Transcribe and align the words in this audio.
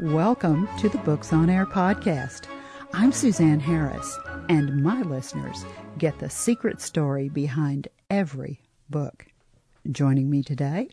Welcome 0.00 0.68
to 0.78 0.88
the 0.88 0.98
Books 0.98 1.32
on 1.32 1.50
Air 1.50 1.66
podcast. 1.66 2.42
I'm 2.92 3.10
Suzanne 3.10 3.58
Harris, 3.58 4.16
and 4.48 4.80
my 4.80 5.02
listeners 5.02 5.64
get 5.98 6.20
the 6.20 6.30
secret 6.30 6.80
story 6.80 7.28
behind 7.28 7.88
every 8.08 8.60
book. 8.88 9.26
Joining 9.90 10.30
me 10.30 10.44
today 10.44 10.90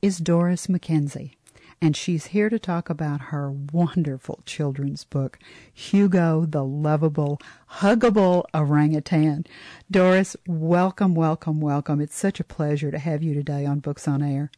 is 0.00 0.16
Doris 0.16 0.66
McKenzie, 0.66 1.34
and 1.82 1.94
she's 1.94 2.28
here 2.28 2.48
to 2.48 2.58
talk 2.58 2.88
about 2.88 3.20
her 3.20 3.50
wonderful 3.50 4.40
children's 4.46 5.04
book, 5.04 5.38
Hugo 5.74 6.46
the 6.46 6.64
Lovable, 6.64 7.38
Huggable 7.72 8.44
Orangutan. 8.54 9.44
Doris, 9.90 10.38
welcome, 10.46 11.14
welcome, 11.14 11.60
welcome. 11.60 12.00
It's 12.00 12.16
such 12.16 12.40
a 12.40 12.44
pleasure 12.44 12.90
to 12.90 12.98
have 12.98 13.22
you 13.22 13.34
today 13.34 13.66
on 13.66 13.80
Books 13.80 14.08
on 14.08 14.22
Air. 14.22 14.50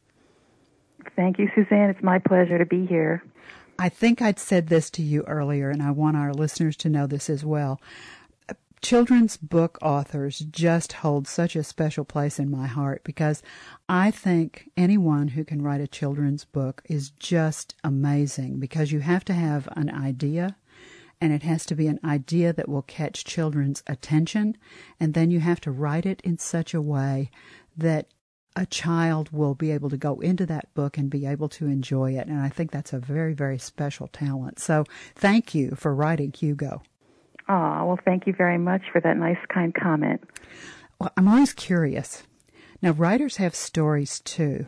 Thank 1.16 1.41
you, 1.41 1.50
Suzanne. 1.57 1.91
It's 1.91 2.04
my 2.04 2.20
pleasure 2.20 2.57
to 2.57 2.66
be 2.66 2.86
here. 2.86 3.25
I 3.80 3.88
think 3.88 4.20
I'd 4.20 4.38
said 4.38 4.66
this 4.66 4.90
to 4.90 5.02
you 5.02 5.25
earlier, 5.26 5.70
and 5.70 5.82
I 5.82 5.90
want 5.90 6.14
our 6.14 6.34
listeners 6.34 6.76
to 6.76 6.90
know 6.90 7.07
this 7.07 7.30
as 7.30 7.46
well. 7.46 7.80
Children's 8.82 9.38
book 9.38 9.79
authors 9.80 10.40
just 10.40 10.93
hold 10.93 11.26
such 11.26 11.57
a 11.57 11.64
special 11.64 12.04
place 12.04 12.38
in 12.38 12.50
my 12.50 12.66
heart 12.66 13.02
because 13.04 13.43
I 13.88 14.11
think 14.11 14.68
anyone 14.76 15.29
who 15.29 15.44
can 15.44 15.62
write 15.62 15.80
a 15.80 15.86
children's 15.86 16.44
book 16.44 16.82
is 16.90 17.08
just 17.18 17.74
amazing 17.82 18.58
because 18.58 18.93
you 18.93 19.00
have 19.00 19.24
to 19.24 19.32
have 19.32 19.66
an 19.76 19.88
idea 19.88 20.57
and 21.18 21.32
it 21.32 21.43
has 21.43 21.64
to 21.66 21.74
be 21.74 21.86
an 21.86 22.00
idea 22.04 22.52
that 22.52 22.68
will 22.68 22.82
catch 22.82 23.24
children's 23.24 23.82
attention 23.86 24.58
and 24.99 25.14
then 25.14 25.30
you 25.30 25.40
have 25.40 25.60
to 25.62 25.71
write 25.71 26.04
it 26.04 26.21
in 26.22 26.38
such 26.38 26.74
a 26.74 26.82
way 26.82 27.30
that 27.76 28.08
a 28.57 28.67
child 28.67 29.31
will 29.31 29.54
be 29.54 29.71
able 29.71 29.90
to 29.90 29.96
go 29.96 30.21
into 30.21 30.45
that 30.46 30.72
book 30.75 30.99
and 30.99 31.08
be 31.08 31.27
able 31.27 31.49
to 31.49 31.67
enjoy 31.67 32.12
it. 32.12 32.27
And 32.27 32.41
I 32.41 32.48
think 32.48 32.70
that's 32.70 32.92
a 32.92 32.98
very, 32.98 33.33
very 33.33 33.58
special 33.58 34.08
talent. 34.08 34.58
So 34.58 34.84
thank 35.14 35.55
you 35.55 35.77
for 35.77 35.95
writing 35.95 36.33
Hugo. 36.33 36.83
Oh, 37.48 37.86
well, 37.86 37.98
thank 38.05 38.27
you 38.27 38.33
very 38.33 38.58
much 38.58 38.83
for 38.92 39.00
that 39.00 39.16
nice, 39.16 39.39
kind 39.52 39.74
comment. 39.74 40.22
Well, 40.98 41.12
I'm 41.16 41.28
always 41.28 41.52
curious. 41.52 42.22
Now, 42.83 42.92
writers 42.92 43.36
have 43.36 43.55
stories 43.55 44.20
too. 44.20 44.67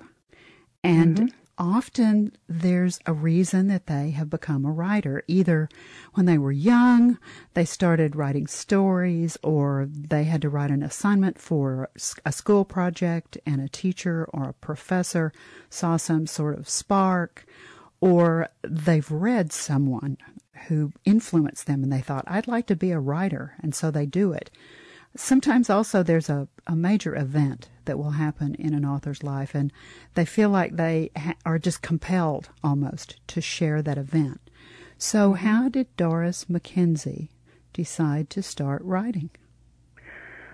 And 0.82 1.16
mm-hmm 1.16 1.41
often 1.62 2.32
there's 2.48 2.98
a 3.06 3.12
reason 3.12 3.68
that 3.68 3.86
they 3.86 4.10
have 4.10 4.28
become 4.28 4.64
a 4.64 4.72
writer. 4.72 5.22
Either 5.28 5.68
when 6.14 6.26
they 6.26 6.36
were 6.36 6.50
young, 6.50 7.18
they 7.54 7.64
started 7.64 8.16
writing 8.16 8.48
stories, 8.48 9.38
or 9.44 9.86
they 9.88 10.24
had 10.24 10.42
to 10.42 10.48
write 10.48 10.72
an 10.72 10.82
assignment 10.82 11.38
for 11.38 11.88
a 12.26 12.32
school 12.32 12.64
project, 12.64 13.38
and 13.46 13.60
a 13.60 13.68
teacher 13.68 14.28
or 14.32 14.48
a 14.48 14.54
professor 14.54 15.32
saw 15.70 15.96
some 15.96 16.26
sort 16.26 16.58
of 16.58 16.68
spark, 16.68 17.46
or 18.00 18.48
they've 18.62 19.10
read 19.10 19.52
someone 19.52 20.18
who 20.66 20.92
influenced 21.04 21.68
them 21.68 21.84
and 21.84 21.92
they 21.92 22.00
thought, 22.00 22.24
I'd 22.26 22.48
like 22.48 22.66
to 22.66 22.76
be 22.76 22.90
a 22.90 22.98
writer, 22.98 23.54
and 23.62 23.72
so 23.72 23.92
they 23.92 24.06
do 24.06 24.32
it. 24.32 24.50
Sometimes 25.16 25.70
also 25.70 26.02
there's 26.02 26.28
a, 26.28 26.48
a 26.66 26.74
major 26.74 27.14
event 27.14 27.68
that 27.84 27.98
will 27.98 28.12
happen 28.12 28.54
in 28.56 28.74
an 28.74 28.84
author's 28.84 29.22
life, 29.22 29.54
and 29.54 29.72
they 30.14 30.24
feel 30.24 30.50
like 30.50 30.76
they 30.76 31.10
ha- 31.16 31.34
are 31.44 31.58
just 31.58 31.82
compelled 31.82 32.50
almost 32.62 33.16
to 33.28 33.40
share 33.40 33.82
that 33.82 33.98
event. 33.98 34.40
So, 34.98 35.32
mm-hmm. 35.32 35.46
how 35.46 35.68
did 35.68 35.96
Doris 35.96 36.46
McKenzie 36.46 37.28
decide 37.72 38.30
to 38.30 38.42
start 38.42 38.82
writing? 38.84 39.30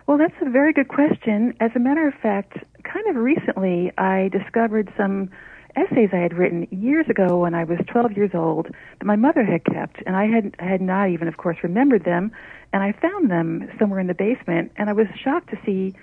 Well, 0.07 0.17
that's 0.17 0.41
a 0.41 0.49
very 0.49 0.73
good 0.73 0.89
question. 0.89 1.53
As 1.61 1.71
a 1.77 1.79
matter 1.79 2.09
of 2.09 2.15
fact, 2.15 2.55
kind 2.83 3.07
of 3.09 3.17
recently, 3.17 3.93
I 3.99 4.31
discovered 4.33 4.91
some 4.97 5.29
essays 5.77 6.09
I 6.13 6.17
had 6.17 6.33
written 6.33 6.67
years 6.71 7.07
ago 7.09 7.39
when 7.39 7.55
I 7.55 7.65
was 7.65 7.79
12 7.87 8.13
years 8.17 8.31
old 8.35 8.67
that 8.67 9.05
my 9.05 9.17
mother 9.17 9.45
had 9.45 9.65
kept, 9.65 10.03
and 10.07 10.17
I 10.17 10.27
had 10.27 10.57
had 10.59 10.81
not 10.81 11.11
even, 11.11 11.29
of 11.29 11.37
course, 11.37 11.59
remembered 11.63 12.05
them. 12.05 12.33
And 12.73 12.83
I 12.83 12.93
found 12.93 13.31
them 13.31 13.69
somewhere 13.79 14.01
in 14.01 14.07
the 14.07 14.15
basement, 14.15 14.73
and 14.77 14.89
I 14.89 14.93
was 14.93 15.07
shocked 15.23 15.51
to 15.51 15.59
see 15.65 15.95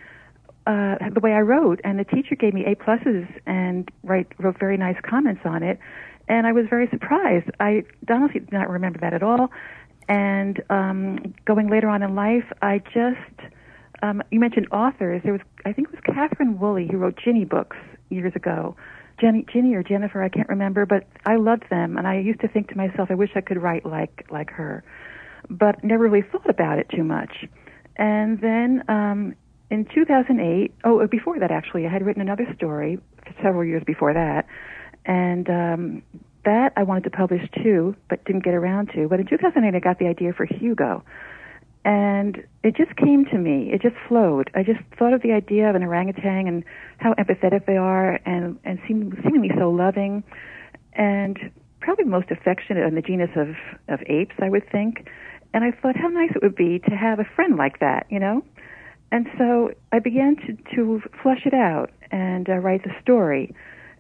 uh, 0.68 0.96
the 1.14 1.20
way 1.22 1.34
I 1.34 1.42
wrote. 1.42 1.80
And 1.84 2.00
the 2.00 2.03
teacher 2.03 2.36
gave 2.36 2.53
me 2.53 2.66
A 2.66 2.76
pluses 2.76 3.28
and 3.46 3.90
write, 4.03 4.28
wrote 4.40 4.59
very 4.59 4.78
nice 4.78 4.98
comments 5.03 5.42
on 5.46 5.64
it. 5.64 5.80
And 6.28 6.48
I 6.48 6.52
was 6.52 6.66
very 6.70 6.88
surprised. 6.90 7.50
I 7.59 7.84
honestly 8.09 8.40
did 8.40 8.52
not 8.52 8.70
remember 8.70 9.00
that 9.00 9.14
at 9.14 9.22
all. 9.22 9.52
And 10.08 10.62
um, 10.70 11.34
going 11.46 11.70
later 11.70 11.90
on 11.90 12.03
in 12.03 12.16
life, 12.16 12.46
I 12.62 12.80
just 12.80 13.53
um, 14.02 14.22
you 14.31 14.40
mentioned 14.40 14.68
authors. 14.72 15.22
There 15.24 15.34
was 15.34 15.42
I 15.66 15.74
think 15.74 15.88
it 15.90 15.92
was 15.92 16.02
Catherine 16.16 16.59
Woolley 16.59 16.88
who 16.92 16.97
wrote 16.97 17.18
Ginny 17.24 17.46
books 17.46 17.78
years 18.09 18.34
ago, 18.36 18.76
Jenny, 19.20 19.46
Ginny 19.52 19.74
or 19.76 19.84
Jennifer, 19.84 20.22
I 20.22 20.30
can't 20.30 20.50
remember, 20.50 20.86
but 20.86 21.08
I 21.26 21.38
loved 21.38 21.64
them, 21.70 21.97
and 21.97 22.08
I 22.08 22.20
used 22.20 22.42
to 22.42 22.47
think 22.47 22.70
to 22.70 22.78
myself, 22.78 23.09
I 23.09 23.16
wish 23.16 23.32
I 23.36 23.42
could 23.42 23.62
write 23.62 23.86
like 23.86 24.26
like 24.30 24.52
her, 24.52 24.84
but 25.50 25.84
never 25.84 26.03
really 26.03 26.22
thought 26.22 26.50
about 26.50 26.80
it 26.80 26.90
too 26.90 27.03
much. 27.03 27.46
And 27.97 28.42
then 28.42 28.84
um, 28.90 29.36
in 29.70 29.86
2008, 29.86 30.74
oh, 30.84 31.08
before 31.08 31.40
that 31.40 31.52
actually, 31.52 31.86
I 31.86 31.90
had 31.90 32.06
written 32.06 32.22
another 32.22 32.46
story 32.56 33.00
several 33.42 33.64
years 33.64 33.84
before 33.86 34.14
that, 34.14 34.46
and 35.06 35.50
um, 35.50 36.03
that 36.46 36.74
I 36.78 36.84
wanted 36.84 37.06
to 37.06 37.09
publish 37.09 37.42
too, 37.64 37.96
but 38.09 38.24
didn't 38.26 38.44
get 38.44 38.53
around 38.53 38.92
to. 38.96 39.08
But 39.08 39.20
in 39.20 39.28
2008, 39.28 39.76
I 39.76 39.80
got 39.80 40.00
the 40.00 40.08
idea 40.08 40.34
for 40.34 40.46
Hugo, 40.46 41.03
and 41.84 42.44
it 42.64 42.76
just 42.76 42.96
came 42.96 43.26
to 43.26 43.38
me. 43.38 43.72
It 43.74 43.81
just 43.81 43.96
flowed. 44.08 44.52
I 44.53 44.64
just 44.64 44.80
thought 44.98 45.14
of 45.14 45.22
the 45.22 45.31
idea 45.31 45.70
of 45.70 45.76
an 45.76 45.84
orangutan 45.84 46.47
and 46.47 46.64
how 46.97 47.14
empathetic 47.14 47.66
they 47.66 47.78
are, 47.78 48.20
and 48.26 48.59
and 48.64 48.80
seem, 48.88 49.18
seemingly 49.24 49.52
so 49.58 49.72
loving, 49.72 50.24
and 50.94 51.40
probably 51.80 52.06
most 52.06 52.30
affectionate 52.30 52.86
in 52.86 52.96
the 52.96 53.02
genus 53.02 53.32
of 53.36 53.56
of 53.88 54.02
apes, 54.08 54.36
I 54.40 54.50
would 54.50 54.70
think. 54.72 55.08
And 55.53 55.64
I 55.64 55.72
thought 55.72 55.96
how 55.96 56.09
nice 56.09 56.32
it 56.36 56.44
would 56.44 56.56
be 56.56 56.80
to 56.80 56.92
have 56.92 57.20
a 57.20 57.24
friend 57.36 57.56
like 57.56 57.80
that, 57.80 58.08
you 58.09 58.20
know. 58.20 58.44
And 59.12 59.28
so 59.38 59.72
I 59.92 60.00
began 60.00 60.36
to 60.36 60.76
to 60.76 61.02
flush 61.22 61.46
it 61.46 61.54
out 61.54 61.92
and 62.12 62.50
uh, 62.50 62.54
write 62.56 62.84
the 62.84 62.92
story. 63.02 63.56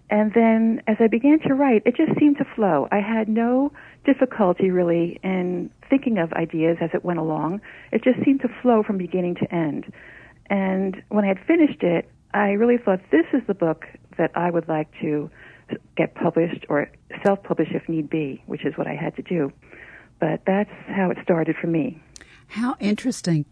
And 0.09 0.31
then 0.33 0.81
as 0.87 0.97
I 0.99 1.07
began 1.07 1.39
to 1.47 1.53
write, 1.53 1.81
it 1.85 1.95
just 1.95 2.17
seemed 2.19 2.37
to 2.37 2.45
flow. 2.55 2.87
I 2.91 2.99
had 2.99 3.27
no 3.27 3.71
difficulty 4.05 4.69
really 4.69 5.19
in 5.23 5.71
thinking 5.89 6.19
of 6.19 6.31
ideas 6.33 6.77
as 6.79 6.91
it 6.93 7.03
went 7.03 7.19
along. 7.19 7.61
It 7.91 8.03
just 8.03 8.23
seemed 8.23 8.41
to 8.41 8.49
flow 8.61 8.83
from 8.83 8.97
beginning 8.97 9.35
to 9.35 9.53
end. 9.53 9.91
And 10.47 11.01
when 11.09 11.25
I 11.25 11.29
had 11.29 11.39
finished 11.47 11.81
it, 11.81 12.09
I 12.33 12.49
really 12.51 12.77
thought 12.77 12.99
this 13.11 13.25
is 13.33 13.41
the 13.47 13.55
book 13.55 13.85
that 14.17 14.31
I 14.35 14.51
would 14.51 14.67
like 14.67 14.89
to 15.01 15.29
get 15.97 16.13
published 16.13 16.65
or 16.69 16.89
self 17.23 17.41
publish 17.43 17.69
if 17.71 17.89
need 17.89 18.09
be, 18.09 18.43
which 18.45 18.65
is 18.65 18.77
what 18.77 18.87
I 18.87 18.95
had 18.95 19.15
to 19.15 19.23
do. 19.23 19.51
But 20.19 20.41
that's 20.45 20.69
how 20.87 21.09
it 21.09 21.17
started 21.23 21.55
for 21.59 21.67
me. 21.67 22.01
How 22.47 22.75
interesting. 22.79 23.45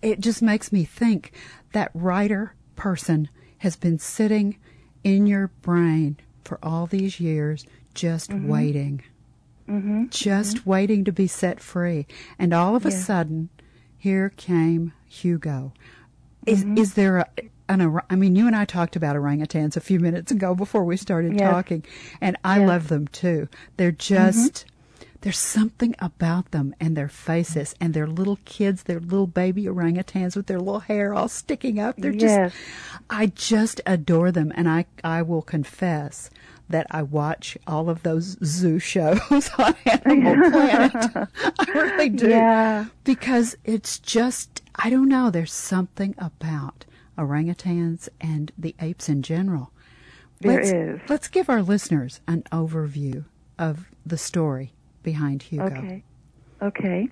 It 0.00 0.20
just 0.20 0.42
makes 0.42 0.72
me 0.72 0.84
think 0.84 1.32
that 1.72 1.90
writer 1.94 2.54
person 2.76 3.28
has 3.58 3.76
been 3.76 3.98
sitting 3.98 4.58
in 5.04 5.26
your 5.26 5.48
brain 5.62 6.16
for 6.44 6.58
all 6.62 6.86
these 6.86 7.20
years 7.20 7.66
just 7.94 8.30
mm-hmm. 8.30 8.48
waiting 8.48 9.02
mm-hmm. 9.68 10.04
just 10.10 10.58
mm-hmm. 10.58 10.70
waiting 10.70 11.04
to 11.04 11.12
be 11.12 11.26
set 11.26 11.60
free. 11.60 12.06
And 12.38 12.52
all 12.52 12.76
of 12.76 12.86
a 12.86 12.90
sudden, 12.90 13.48
here 13.96 14.32
came 14.36 14.92
Hugo. 15.08 15.72
Is 16.46 16.64
mm-hmm. 16.64 16.78
is 16.78 16.94
there 16.94 17.18
a, 17.18 17.26
an 17.68 18.00
I 18.10 18.16
mean, 18.16 18.36
you 18.36 18.46
and 18.46 18.56
I 18.56 18.64
talked 18.64 18.96
about 18.96 19.16
orangutans 19.16 19.76
a 19.76 19.80
few 19.80 20.00
minutes 20.00 20.32
ago 20.32 20.54
before 20.54 20.84
we 20.84 20.96
started 20.96 21.38
yes. 21.38 21.50
talking, 21.50 21.84
and 22.20 22.36
I 22.44 22.60
yes. 22.60 22.68
love 22.68 22.88
them 22.88 23.08
too. 23.08 23.48
They're 23.76 23.92
just. 23.92 24.66
There's 25.22 25.38
something 25.38 25.94
about 26.00 26.50
them 26.50 26.74
and 26.80 26.96
their 26.96 27.08
faces 27.08 27.76
and 27.80 27.94
their 27.94 28.08
little 28.08 28.40
kids, 28.44 28.82
their 28.82 28.98
little 28.98 29.28
baby 29.28 29.64
orangutans 29.64 30.34
with 30.34 30.48
their 30.48 30.58
little 30.58 30.80
hair 30.80 31.14
all 31.14 31.28
sticking 31.28 31.78
up. 31.78 31.96
They're 31.96 32.10
yes. 32.12 32.52
just, 32.52 32.64
I 33.08 33.26
just 33.26 33.80
adore 33.86 34.32
them. 34.32 34.52
And 34.56 34.68
I, 34.68 34.84
I 35.04 35.22
will 35.22 35.42
confess 35.42 36.28
that 36.68 36.88
I 36.90 37.02
watch 37.02 37.56
all 37.68 37.88
of 37.88 38.02
those 38.02 38.36
zoo 38.44 38.80
shows 38.80 39.20
on 39.58 39.76
Animal 39.86 40.50
Planet. 40.50 41.28
I 41.36 41.70
really 41.72 42.08
do. 42.08 42.28
Yeah. 42.28 42.86
Because 43.04 43.56
it's 43.64 44.00
just, 44.00 44.60
I 44.74 44.90
don't 44.90 45.08
know, 45.08 45.30
there's 45.30 45.52
something 45.52 46.16
about 46.18 46.84
orangutans 47.16 48.08
and 48.20 48.50
the 48.58 48.74
apes 48.80 49.08
in 49.08 49.22
general. 49.22 49.70
There 50.40 50.54
let's, 50.56 50.72
is. 50.72 51.00
Let's 51.08 51.28
give 51.28 51.48
our 51.48 51.62
listeners 51.62 52.20
an 52.26 52.42
overview 52.50 53.24
of 53.56 53.86
the 54.04 54.18
story 54.18 54.72
behind 55.02 55.42
Hugo. 55.42 55.66
Okay. 55.66 56.02
Okay. 56.62 57.08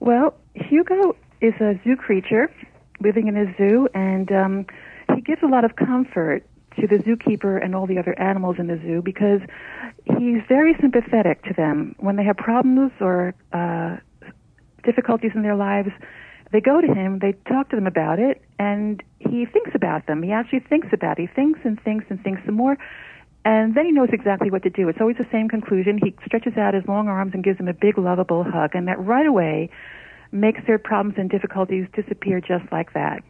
Well, 0.00 0.34
Hugo 0.54 1.16
is 1.40 1.54
a 1.60 1.78
zoo 1.84 1.96
creature 1.96 2.52
living 3.00 3.28
in 3.28 3.36
a 3.36 3.54
zoo, 3.56 3.88
and 3.94 4.30
um, 4.32 4.66
he 5.14 5.20
gives 5.20 5.42
a 5.42 5.46
lot 5.46 5.64
of 5.64 5.76
comfort 5.76 6.44
to 6.80 6.86
the 6.86 6.96
zookeeper 6.96 7.62
and 7.62 7.74
all 7.74 7.86
the 7.86 7.98
other 7.98 8.18
animals 8.18 8.56
in 8.58 8.66
the 8.66 8.78
zoo 8.78 9.02
because 9.02 9.40
he's 10.04 10.42
very 10.48 10.74
sympathetic 10.80 11.42
to 11.44 11.52
them 11.54 11.94
when 11.98 12.16
they 12.16 12.24
have 12.24 12.36
problems 12.36 12.92
or 13.00 13.34
uh, 13.52 13.96
difficulties 14.84 15.32
in 15.34 15.42
their 15.42 15.56
lives. 15.56 15.90
They 16.50 16.60
go 16.60 16.80
to 16.80 16.86
him, 16.86 17.18
they 17.18 17.32
talk 17.48 17.70
to 17.70 17.76
them 17.76 17.86
about 17.86 18.18
it, 18.18 18.42
and 18.58 19.02
he 19.18 19.46
thinks 19.46 19.70
about 19.74 20.06
them. 20.06 20.22
He 20.22 20.32
actually 20.32 20.60
thinks 20.60 20.88
about 20.92 21.18
it. 21.18 21.22
He 21.22 21.26
thinks 21.34 21.60
and 21.64 21.80
thinks 21.82 22.06
and 22.10 22.22
thinks. 22.22 22.42
The 22.44 22.52
more 22.52 22.76
And 23.44 23.74
then 23.74 23.86
he 23.86 23.92
knows 23.92 24.10
exactly 24.12 24.50
what 24.50 24.62
to 24.62 24.70
do. 24.70 24.88
It's 24.88 25.00
always 25.00 25.16
the 25.16 25.26
same 25.32 25.48
conclusion. 25.48 25.98
He 26.02 26.14
stretches 26.24 26.56
out 26.56 26.74
his 26.74 26.84
long 26.86 27.08
arms 27.08 27.32
and 27.34 27.42
gives 27.42 27.58
them 27.58 27.68
a 27.68 27.74
big, 27.74 27.98
lovable 27.98 28.44
hug, 28.44 28.74
and 28.74 28.86
that 28.86 29.00
right 29.00 29.26
away 29.26 29.70
makes 30.30 30.60
their 30.66 30.78
problems 30.78 31.16
and 31.18 31.28
difficulties 31.28 31.86
disappear 31.94 32.40
just 32.40 32.70
like 32.70 32.92
that. 32.94 33.22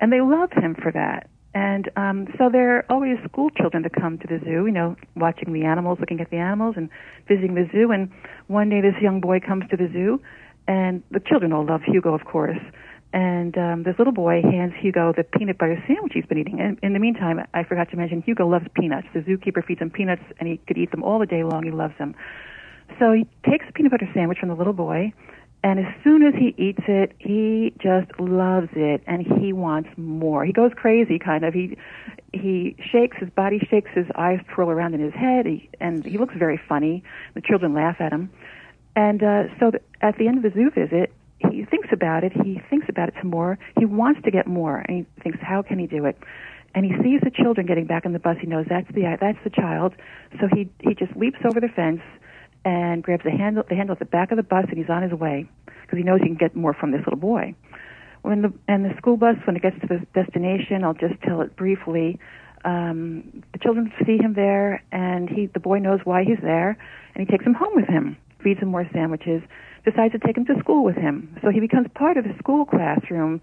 And 0.00 0.12
they 0.12 0.20
love 0.20 0.50
him 0.52 0.74
for 0.74 0.90
that. 0.92 1.28
And 1.52 1.90
um, 1.96 2.28
so 2.38 2.48
there 2.50 2.76
are 2.76 2.86
always 2.88 3.16
school 3.28 3.50
children 3.50 3.82
that 3.82 3.92
come 3.92 4.18
to 4.18 4.26
the 4.26 4.38
zoo, 4.44 4.66
you 4.66 4.72
know, 4.72 4.96
watching 5.16 5.52
the 5.52 5.64
animals, 5.64 5.98
looking 5.98 6.20
at 6.20 6.30
the 6.30 6.36
animals, 6.36 6.74
and 6.76 6.88
visiting 7.26 7.54
the 7.54 7.68
zoo. 7.72 7.90
And 7.90 8.10
one 8.46 8.68
day 8.70 8.80
this 8.80 8.94
young 9.00 9.20
boy 9.20 9.40
comes 9.40 9.64
to 9.70 9.76
the 9.76 9.88
zoo, 9.92 10.20
and 10.68 11.02
the 11.10 11.20
children 11.20 11.52
all 11.52 11.66
love 11.66 11.82
Hugo, 11.84 12.14
of 12.14 12.24
course. 12.24 12.58
And 13.12 13.58
um, 13.58 13.82
this 13.82 13.96
little 13.98 14.12
boy 14.12 14.40
hands 14.42 14.72
Hugo 14.78 15.12
the 15.16 15.24
peanut 15.24 15.58
butter 15.58 15.82
sandwich 15.86 16.12
he's 16.14 16.26
been 16.26 16.38
eating. 16.38 16.60
And 16.60 16.78
in 16.82 16.92
the 16.92 17.00
meantime, 17.00 17.44
I 17.54 17.64
forgot 17.64 17.90
to 17.90 17.96
mention 17.96 18.22
Hugo 18.22 18.46
loves 18.46 18.66
peanuts. 18.74 19.08
The 19.12 19.20
zookeeper 19.20 19.64
feeds 19.64 19.80
him 19.80 19.90
peanuts, 19.90 20.22
and 20.38 20.48
he 20.48 20.58
could 20.58 20.78
eat 20.78 20.92
them 20.92 21.02
all 21.02 21.18
the 21.18 21.26
day 21.26 21.42
long. 21.42 21.64
He 21.64 21.72
loves 21.72 21.96
them. 21.98 22.14
So 22.98 23.12
he 23.12 23.26
takes 23.48 23.66
the 23.66 23.72
peanut 23.72 23.90
butter 23.90 24.08
sandwich 24.14 24.38
from 24.38 24.48
the 24.48 24.54
little 24.54 24.72
boy, 24.72 25.12
and 25.62 25.78
as 25.78 25.92
soon 26.02 26.22
as 26.22 26.34
he 26.34 26.54
eats 26.56 26.82
it, 26.88 27.12
he 27.18 27.74
just 27.78 28.18
loves 28.18 28.70
it 28.74 29.02
and 29.06 29.26
he 29.26 29.52
wants 29.52 29.90
more. 29.96 30.44
He 30.44 30.52
goes 30.52 30.72
crazy 30.74 31.18
kind 31.18 31.44
of. 31.44 31.52
He 31.52 31.76
he 32.32 32.76
shakes 32.92 33.16
his 33.18 33.28
body 33.30 33.58
shakes, 33.68 33.90
his 33.92 34.06
eyes 34.14 34.40
twirl 34.54 34.70
around 34.70 34.94
in 34.94 35.00
his 35.00 35.12
head, 35.12 35.46
he, 35.46 35.68
and 35.80 36.04
he 36.04 36.16
looks 36.16 36.34
very 36.36 36.60
funny. 36.68 37.02
The 37.34 37.40
children 37.40 37.74
laugh 37.74 38.00
at 38.00 38.12
him. 38.12 38.30
And 38.96 39.22
uh 39.22 39.44
so 39.58 39.72
th- 39.72 39.82
at 40.00 40.16
the 40.16 40.28
end 40.28 40.38
of 40.38 40.42
the 40.44 40.58
zoo 40.58 40.70
visit, 40.70 41.12
he 41.50 41.64
thinks 41.64 41.88
about 41.92 42.24
it. 42.24 42.32
He 42.32 42.62
thinks 42.70 42.79
about 43.00 43.08
it 43.08 43.14
some 43.20 43.30
more. 43.30 43.58
He 43.78 43.86
wants 43.86 44.20
to 44.24 44.30
get 44.30 44.46
more 44.46 44.84
and 44.86 44.98
he 44.98 45.22
thinks 45.22 45.38
how 45.40 45.62
can 45.62 45.78
he 45.78 45.86
do 45.86 46.04
it? 46.04 46.18
And 46.74 46.84
he 46.84 46.92
sees 47.02 47.20
the 47.22 47.30
children 47.30 47.66
getting 47.66 47.86
back 47.86 48.06
on 48.06 48.12
the 48.12 48.18
bus. 48.18 48.36
He 48.40 48.46
knows 48.46 48.66
that's 48.68 48.86
the 48.92 49.16
that's 49.20 49.38
the 49.42 49.50
child. 49.50 49.94
So 50.38 50.48
he 50.54 50.68
he 50.80 50.94
just 50.94 51.16
leaps 51.16 51.38
over 51.44 51.60
the 51.60 51.68
fence 51.68 52.02
and 52.64 53.02
grabs 53.02 53.24
the 53.24 53.30
handle 53.30 53.64
the 53.68 53.74
handle 53.74 53.94
at 53.94 53.98
the 53.98 54.04
back 54.04 54.30
of 54.30 54.36
the 54.36 54.42
bus 54.42 54.66
and 54.68 54.78
he's 54.78 54.90
on 54.90 55.02
his 55.02 55.12
way 55.12 55.48
because 55.82 55.96
he 55.96 56.04
knows 56.04 56.20
he 56.20 56.26
can 56.26 56.36
get 56.36 56.54
more 56.54 56.74
from 56.74 56.92
this 56.92 57.00
little 57.00 57.18
boy. 57.18 57.54
When 58.22 58.42
the 58.42 58.52
and 58.68 58.84
the 58.84 58.94
school 58.98 59.16
bus 59.16 59.36
when 59.46 59.56
it 59.56 59.62
gets 59.62 59.80
to 59.80 59.86
the 59.86 60.06
destination, 60.14 60.84
I'll 60.84 60.94
just 60.94 61.20
tell 61.22 61.40
it 61.40 61.56
briefly. 61.56 62.20
Um, 62.62 63.42
the 63.54 63.58
children 63.58 63.90
see 64.04 64.18
him 64.18 64.34
there, 64.34 64.84
and 64.92 65.30
he 65.30 65.46
the 65.46 65.60
boy 65.60 65.78
knows 65.78 66.00
why 66.04 66.24
he's 66.24 66.40
there, 66.42 66.76
and 67.14 67.26
he 67.26 67.30
takes 67.30 67.44
him 67.44 67.54
home 67.54 67.74
with 67.74 67.88
him, 67.88 68.18
feeds 68.44 68.60
him 68.60 68.68
more 68.68 68.86
sandwiches, 68.92 69.42
decides 69.84 70.12
to 70.12 70.18
take 70.18 70.36
him 70.36 70.44
to 70.46 70.58
school 70.60 70.84
with 70.84 70.96
him. 70.96 71.36
So 71.42 71.50
he 71.50 71.60
becomes 71.60 71.86
part 71.94 72.16
of 72.16 72.24
the 72.24 72.34
school 72.38 72.64
classroom. 72.64 73.40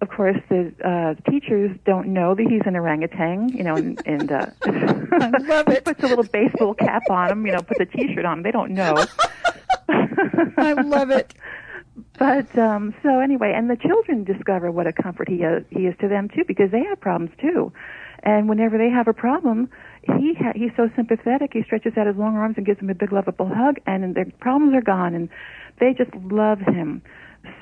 Of 0.00 0.10
course, 0.10 0.36
the 0.48 0.72
uh, 0.84 1.30
teachers 1.30 1.76
don't 1.84 2.08
know 2.08 2.34
that 2.34 2.46
he's 2.48 2.62
an 2.66 2.76
orangutan, 2.76 3.48
you 3.48 3.64
know, 3.64 3.74
and, 3.74 4.00
and 4.06 4.30
uh, 4.30 4.46
I 4.62 5.30
love 5.40 5.68
it. 5.68 5.84
puts 5.84 6.02
a 6.04 6.06
little 6.06 6.24
baseball 6.24 6.74
cap 6.74 7.02
on 7.10 7.32
him, 7.32 7.46
you 7.46 7.52
know, 7.52 7.62
puts 7.62 7.80
a 7.80 7.86
T-shirt 7.86 8.24
on 8.24 8.38
him. 8.38 8.42
They 8.44 8.52
don't 8.52 8.72
know. 8.72 9.04
I 9.88 10.72
love 10.74 11.10
it. 11.10 11.34
But 12.18 12.56
um, 12.56 12.94
so 13.02 13.18
anyway, 13.18 13.52
and 13.56 13.68
the 13.68 13.76
children 13.76 14.24
discover 14.24 14.70
what 14.70 14.86
a 14.86 14.92
comfort 14.92 15.28
he 15.28 15.42
is, 15.42 15.64
he 15.70 15.86
is 15.86 15.96
to 16.00 16.08
them 16.08 16.28
too, 16.28 16.44
because 16.46 16.70
they 16.70 16.84
have 16.84 17.00
problems 17.00 17.30
too. 17.40 17.72
And 18.22 18.48
whenever 18.48 18.78
they 18.78 18.90
have 18.90 19.08
a 19.08 19.12
problem, 19.12 19.68
he 20.02 20.34
ha- 20.34 20.52
he's 20.54 20.72
so 20.76 20.90
sympathetic. 20.96 21.50
He 21.52 21.62
stretches 21.62 21.92
out 21.96 22.06
his 22.06 22.16
long 22.16 22.36
arms 22.36 22.54
and 22.56 22.66
gives 22.66 22.80
them 22.80 22.90
a 22.90 22.94
big 22.94 23.12
lovable 23.12 23.48
hug, 23.48 23.76
and 23.86 24.14
their 24.14 24.26
problems 24.40 24.74
are 24.74 24.82
gone, 24.82 25.14
and 25.14 25.28
they 25.80 25.94
just 25.94 26.14
love 26.14 26.58
him. 26.58 27.02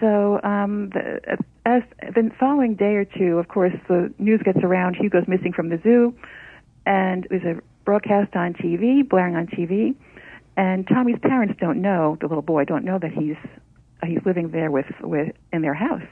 So 0.00 0.40
um, 0.42 0.90
the, 0.90 1.38
as 1.64 1.82
the 2.00 2.30
following 2.40 2.74
day 2.74 2.94
or 2.94 3.04
two, 3.04 3.38
of 3.38 3.48
course, 3.48 3.74
the 3.88 4.12
news 4.18 4.40
gets 4.44 4.58
around. 4.62 4.96
Hugo's 4.96 5.28
missing 5.28 5.52
from 5.52 5.68
the 5.68 5.78
zoo, 5.82 6.14
and 6.86 7.26
there's 7.30 7.44
a 7.44 7.60
broadcast 7.84 8.34
on 8.34 8.54
TV, 8.54 9.06
blaring 9.06 9.36
on 9.36 9.46
TV. 9.46 9.94
And 10.56 10.86
Tommy's 10.88 11.18
parents 11.20 11.54
don't 11.60 11.82
know 11.82 12.16
the 12.20 12.26
little 12.26 12.42
boy 12.42 12.64
don't 12.64 12.84
know 12.84 12.98
that 12.98 13.12
he's 13.12 13.36
he's 14.02 14.18
living 14.24 14.50
there 14.50 14.70
with 14.70 14.86
with 15.02 15.34
in 15.52 15.62
their 15.62 15.74
house 15.74 16.06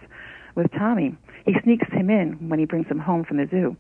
with 0.55 0.71
Tommy. 0.73 1.17
He 1.47 1.55
sneaks 1.63 1.91
him 1.93 2.11
in 2.11 2.49
when 2.49 2.59
he 2.59 2.65
brings 2.65 2.87
him 2.87 2.99
home 2.99 3.25
from 3.25 3.39
the 3.39 3.49
zoo. 3.51 3.77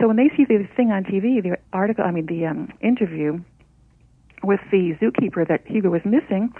So 0.00 0.08
when 0.08 0.16
they 0.16 0.30
see 0.36 0.44
the 0.44 0.66
thing 0.76 0.90
on 0.90 1.04
TV, 1.04 1.42
the 1.42 1.58
article, 1.72 2.04
I 2.04 2.10
mean 2.10 2.26
the 2.26 2.46
um, 2.46 2.72
interview 2.80 3.40
with 4.42 4.60
the 4.70 4.96
zookeeper 5.00 5.46
that 5.46 5.66
Hugo 5.66 5.90
was 5.90 6.02
missing, 6.04 6.52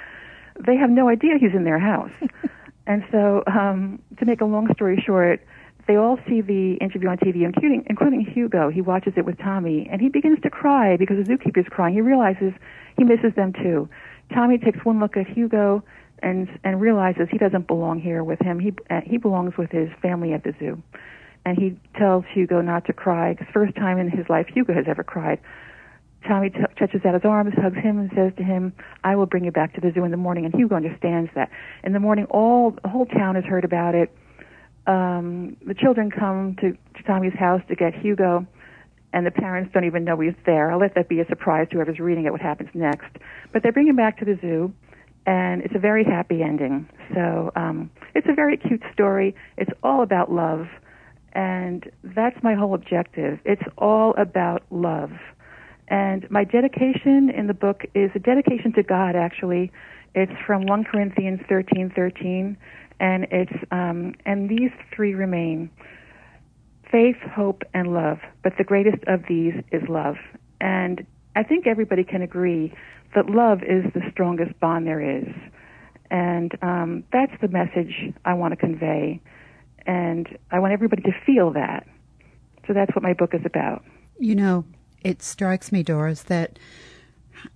they 0.65 0.77
have 0.77 0.91
no 0.91 1.09
idea 1.09 1.39
he's 1.41 1.55
in 1.55 1.65
their 1.65 1.79
house. 1.79 2.13
and 2.87 3.05
so, 3.11 3.43
um, 3.47 4.01
to 4.19 4.25
make 4.25 4.41
a 4.41 4.45
long 4.45 4.73
story 4.75 5.03
short, 5.05 5.41
they 5.89 5.97
all 5.97 6.19
see 6.29 6.41
the 6.41 6.75
interview 6.75 7.09
on 7.09 7.19
TV, 7.19 7.45
including 7.45 7.85
including 7.89 8.25
Hugo. 8.25 8.71
He 8.71 8.81
watches 8.81 9.15
it 9.17 9.25
with 9.25 9.39
Tommy, 9.39 9.89
and 9.91 10.01
he 10.01 10.09
begins 10.09 10.39
to 10.43 10.51
cry 10.51 10.97
because 10.97 11.17
the 11.17 11.25
zookeeper's 11.25 11.69
crying. 11.69 11.95
He 11.95 12.01
realizes 12.01 12.53
he 12.97 13.05
misses 13.05 13.35
them 13.35 13.53
too. 13.53 13.89
Tommy 14.33 14.59
takes 14.59 14.85
one 14.85 15.01
look 15.01 15.17
at 15.17 15.27
Hugo 15.27 15.83
and 16.23 16.49
and 16.63 16.81
realizes 16.81 17.29
he 17.31 17.39
doesn't 17.39 17.67
belong 17.67 18.01
here 18.01 18.23
with 18.23 18.41
him. 18.41 18.61
He 18.61 18.73
uh, 18.91 19.01
he 19.05 19.17
belongs 19.17 19.57
with 19.57 19.71
his 19.71 19.89
family 20.01 20.33
at 20.33 20.45
the 20.45 20.55
zoo, 20.59 20.81
and 21.45 21.59
he 21.59 21.77
tells 21.99 22.25
Hugo 22.33 22.61
not 22.61 22.85
to 22.87 22.93
cry. 22.93 23.35
Cause 23.35 23.49
first 23.53 23.75
time 23.77 23.99
in 23.99 24.11
his 24.11 24.29
life 24.29 24.47
Hugo 24.53 24.73
has 24.73 24.85
ever 24.89 25.03
cried. 25.03 25.41
Tommy 26.27 26.51
t- 26.51 26.61
stretches 26.75 27.05
out 27.05 27.15
his 27.15 27.25
arms, 27.25 27.53
hugs 27.61 27.79
him, 27.79 27.99
and 27.99 28.11
says 28.15 28.33
to 28.37 28.45
him, 28.45 28.73
"I 29.03 29.17
will 29.17 29.27
bring 29.27 29.45
you 29.45 29.51
back 29.51 29.75
to 29.75 29.81
the 29.81 29.91
zoo 29.93 30.05
in 30.05 30.11
the 30.11 30.17
morning." 30.17 30.45
And 30.45 30.55
Hugo 30.55 30.77
understands 30.77 31.31
that. 31.35 31.51
In 31.83 31.93
the 31.93 32.01
morning, 32.01 32.27
all 32.27 32.71
the 32.71 32.89
whole 32.89 33.07
town 33.07 33.35
has 33.35 33.45
heard 33.45 33.65
about 33.65 33.95
it. 33.95 34.15
Um, 34.87 35.57
the 35.67 35.75
children 35.75 36.11
come 36.11 36.57
to, 36.61 36.73
to 36.73 37.03
Tommy's 37.07 37.35
house 37.35 37.63
to 37.69 37.75
get 37.75 37.95
Hugo, 37.95 38.47
and 39.13 39.27
the 39.27 39.31
parents 39.31 39.73
don't 39.73 39.85
even 39.85 40.05
know 40.05 40.19
he's 40.21 40.35
there. 40.47 40.71
I'll 40.71 40.79
let 40.79 40.95
that 40.95 41.09
be 41.09 41.21
a 41.21 41.27
surprise 41.27 41.69
to 41.71 41.77
whoever's 41.77 41.99
reading 41.99 42.25
it 42.25 42.33
what 42.33 42.41
happens 42.41 42.71
next. 42.75 43.17
But 43.53 43.63
they 43.63 43.71
bring 43.71 43.89
him 43.89 43.97
back 43.97 44.19
to 44.19 44.25
the 44.25 44.39
zoo, 44.41 44.73
and 45.27 45.63
it's 45.63 45.75
a 45.75 45.79
very 45.79 46.05
happy 46.05 46.43
ending. 46.43 46.89
So 47.15 47.53
um, 47.55 47.91
it's 48.15 48.27
a 48.29 48.35
very 48.35 48.57
cute 48.57 48.83
story. 48.93 49.35
It's 49.57 49.71
all 49.83 50.03
about 50.03 50.33
love, 50.33 50.67
and 51.33 51.91
that's 52.03 52.37
my 52.43 52.55
whole 52.55 52.75
objective. 52.75 53.39
It's 53.45 53.63
all 53.79 54.15
about 54.17 54.63
love. 54.71 55.13
And 55.89 56.31
my 56.31 56.45
dedication 56.45 57.31
in 57.31 57.47
the 57.47 57.55
book 57.55 57.83
is 57.95 58.11
a 58.15 58.19
dedication 58.19 58.73
to 58.75 58.83
God. 58.83 59.17
Actually, 59.17 59.71
it's 60.15 60.33
from 60.47 60.67
1 60.67 60.85
Corinthians 60.85 61.41
13:13, 61.51 62.57
and 63.01 63.27
it's 63.31 63.53
um, 63.71 64.15
and 64.25 64.49
these 64.49 64.71
three 64.95 65.15
remain: 65.15 65.71
faith, 66.91 67.17
hope, 67.35 67.63
and 67.75 67.93
love. 67.93 68.19
But 68.43 68.57
the 68.59 68.65
greatest 68.65 69.03
of 69.07 69.25
these 69.29 69.55
is 69.71 69.83
love. 69.89 70.17
And 70.61 71.07
I 71.35 71.43
think 71.43 71.67
everybody 71.67 72.05
can 72.05 72.23
agree 72.23 72.73
that 73.15 73.29
love 73.29 73.63
is 73.63 73.85
the 73.95 74.03
strongest 74.11 74.59
bond 74.61 74.87
there 74.87 75.01
is. 75.01 75.29
And 76.11 76.57
um, 76.63 77.05
that's 77.13 77.33
the 77.41 77.49
message 77.49 78.13
I 78.25 78.35
want 78.35 78.53
to 78.53 78.57
convey. 78.57 79.21
And 79.87 80.39
I 80.51 80.59
want 80.59 80.73
everybody 80.73 81.03
to 81.03 81.13
feel 81.25 81.51
that. 81.53 81.87
So 82.67 82.73
that's 82.73 82.95
what 82.95 83.03
my 83.03 83.13
book 83.13 83.35
is 83.35 83.43
about. 83.45 83.85
You 84.19 84.35
know, 84.35 84.65
it 85.03 85.23
strikes 85.23 85.73
me, 85.73 85.83
Doris, 85.83 86.23
that 86.25 86.59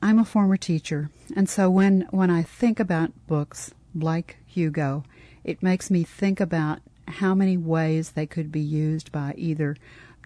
I'm 0.03 0.19
a 0.19 0.25
former 0.25 0.57
teacher. 0.57 1.11
And 1.37 1.49
so 1.49 1.71
when, 1.71 2.09
when 2.11 2.31
I 2.31 2.43
think 2.43 2.81
about 2.81 3.13
books 3.27 3.73
like 3.95 4.37
Hugo, 4.47 5.05
it 5.45 5.63
makes 5.63 5.91
me 5.91 6.03
think 6.03 6.41
about 6.41 6.81
how 7.07 7.35
many 7.35 7.57
ways 7.57 8.11
they 8.11 8.27
could 8.27 8.51
be 8.51 8.61
used 8.61 9.13
by 9.13 9.35
either 9.37 9.77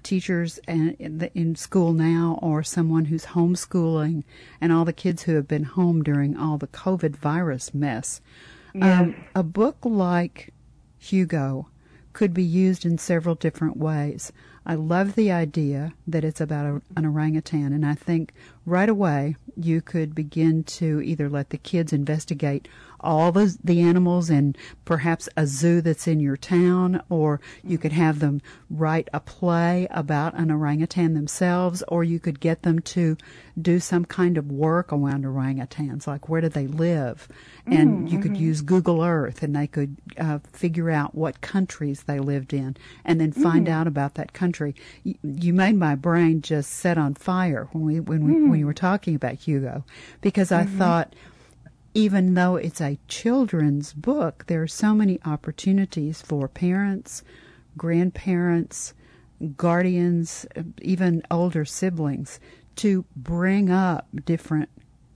teachers 0.02 0.59
in, 0.66 1.30
in 1.35 1.54
school 1.57 1.92
now 1.92 2.38
or 2.40 2.62
someone 2.62 3.07
who's 3.07 3.26
homeschooling 3.26 4.25
and 4.61 4.73
all 4.73 4.87
the 4.87 4.92
kids 4.92 5.25
who 5.25 5.35
have 5.35 5.47
been 5.47 5.64
home 5.64 6.02
during 6.02 6.37
all 6.37 6.57
the 6.57 6.66
COVID 6.69 7.16
virus 7.16 7.75
mess. 7.75 8.23
Yes. 8.73 9.00
Um, 9.00 9.14
a 9.35 9.42
book 9.42 9.76
like 9.83 10.54
Hugo 10.99 11.69
could 12.12 12.35
be 12.35 12.43
used 12.43 12.85
in 12.85 12.99
several 12.99 13.35
different 13.35 13.76
ways. 13.76 14.33
I 14.67 14.75
love 14.75 15.14
the 15.14 15.33
idea 15.33 15.95
that 16.07 16.25
it's 16.25 16.40
about 16.40 16.67
a, 16.67 16.83
an 16.97 17.07
orangutan, 17.07 17.73
and 17.73 17.85
I 17.87 17.95
think 17.95 18.33
right 18.67 18.88
away 18.88 19.37
you 19.64 19.81
could 19.81 20.14
begin 20.14 20.64
to 20.64 21.00
either 21.02 21.29
let 21.29 21.50
the 21.50 21.59
kids 21.59 21.93
investigate 21.93 22.69
all 23.02 23.33
the 23.33 23.57
the 23.64 23.81
animals 23.81 24.29
in 24.29 24.55
perhaps 24.85 25.26
a 25.37 25.47
zoo 25.47 25.81
that's 25.81 26.07
in 26.07 26.21
your 26.21 26.37
town, 26.37 27.02
or 27.09 27.40
you 27.64 27.79
could 27.79 27.93
have 27.93 28.19
them 28.19 28.43
write 28.69 29.09
a 29.14 29.21
play 29.21 29.87
about 29.90 30.35
an 30.38 30.50
orangutan 30.50 31.14
themselves, 31.14 31.83
or 31.88 32.05
you 32.05 32.19
could 32.21 32.40
get 32.40 32.61
them 32.62 32.79
to 32.81 33.17
do 33.61 33.81
some 33.81 34.05
kind 34.05 34.37
of 34.37 34.52
work 34.52 34.93
around 34.93 35.25
orangutans, 35.25 36.07
like 36.07 36.29
where 36.29 36.43
do 36.43 36.49
they 36.50 36.67
live, 36.67 37.26
and 37.67 38.07
Mm, 38.07 38.12
you 38.12 38.19
could 38.19 38.33
mhm. 38.35 38.40
use 38.40 38.61
Google 38.61 39.02
Earth, 39.02 39.43
and 39.43 39.57
they 39.57 39.67
could 39.67 39.97
uh, 40.19 40.38
figure 40.52 40.90
out 40.90 41.14
what 41.14 41.40
countries 41.40 42.02
they 42.02 42.19
lived 42.19 42.52
in, 42.52 42.76
and 43.05 43.19
then 43.19 43.33
find 43.33 43.67
Mm. 43.67 43.71
out 43.71 43.87
about 43.87 44.14
that 44.14 44.35
country. 44.35 44.75
You, 45.05 45.14
you 45.23 45.52
made 45.55 45.76
my 45.76 45.95
brain 45.95 46.43
just 46.43 46.71
set 46.71 46.99
on 46.99 47.14
fire 47.14 47.69
when 47.73 47.85
we 47.85 48.00
when 48.00 48.25
we 48.25 48.33
when 48.47 48.59
you 48.59 48.67
were 48.67 48.75
talking 48.75 49.14
about 49.14 49.47
Hugo, 49.50 49.85
because 50.21 50.52
I 50.52 50.64
mm-hmm. 50.64 50.78
thought 50.78 51.14
even 51.95 52.35
though 52.35 52.57
it's 52.57 52.80
a 52.80 52.99
children's 53.09 53.92
book, 53.92 54.45
there 54.47 54.62
are 54.62 54.69
so 54.69 54.95
many 54.95 55.19
opportunities 55.25 56.23
for 56.23 56.47
parents, 56.47 57.25
grandparents, 57.76 58.95
guardians, 59.57 60.47
even 60.83 61.23
older 61.30 61.64
siblings 61.64 62.38
to 62.76 63.04
bring 63.16 63.71
up 63.71 64.07
different 64.25 64.69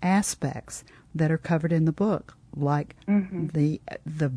aspects 0.03 0.85
that 1.15 1.31
are 1.31 1.39
covered 1.39 1.73
in 1.73 1.85
the 1.85 1.93
book, 1.93 2.37
like 2.57 2.97
Mm-hmm. 3.09 3.47
the 3.49 3.81
the 4.05 4.33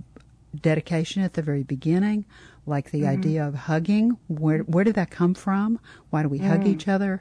dedication 0.61 1.23
at 1.23 1.33
the 1.33 1.41
very 1.41 1.63
beginning, 1.63 2.25
like 2.65 2.91
the 2.91 3.01
mm-hmm. 3.01 3.19
idea 3.19 3.47
of 3.47 3.55
hugging. 3.55 4.17
Where 4.27 4.59
where 4.59 4.83
did 4.83 4.95
that 4.95 5.09
come 5.09 5.33
from? 5.33 5.79
Why 6.09 6.21
do 6.21 6.29
we 6.29 6.39
hug 6.39 6.61
mm. 6.61 6.67
each 6.67 6.87
other? 6.87 7.19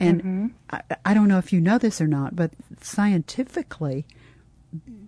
And 0.00 0.18
mm-hmm. 0.20 0.46
I, 0.70 0.80
I 1.04 1.14
don't 1.14 1.28
know 1.28 1.38
if 1.38 1.52
you 1.52 1.60
know 1.60 1.78
this 1.78 2.00
or 2.00 2.06
not, 2.06 2.34
but 2.34 2.52
scientifically, 2.80 4.06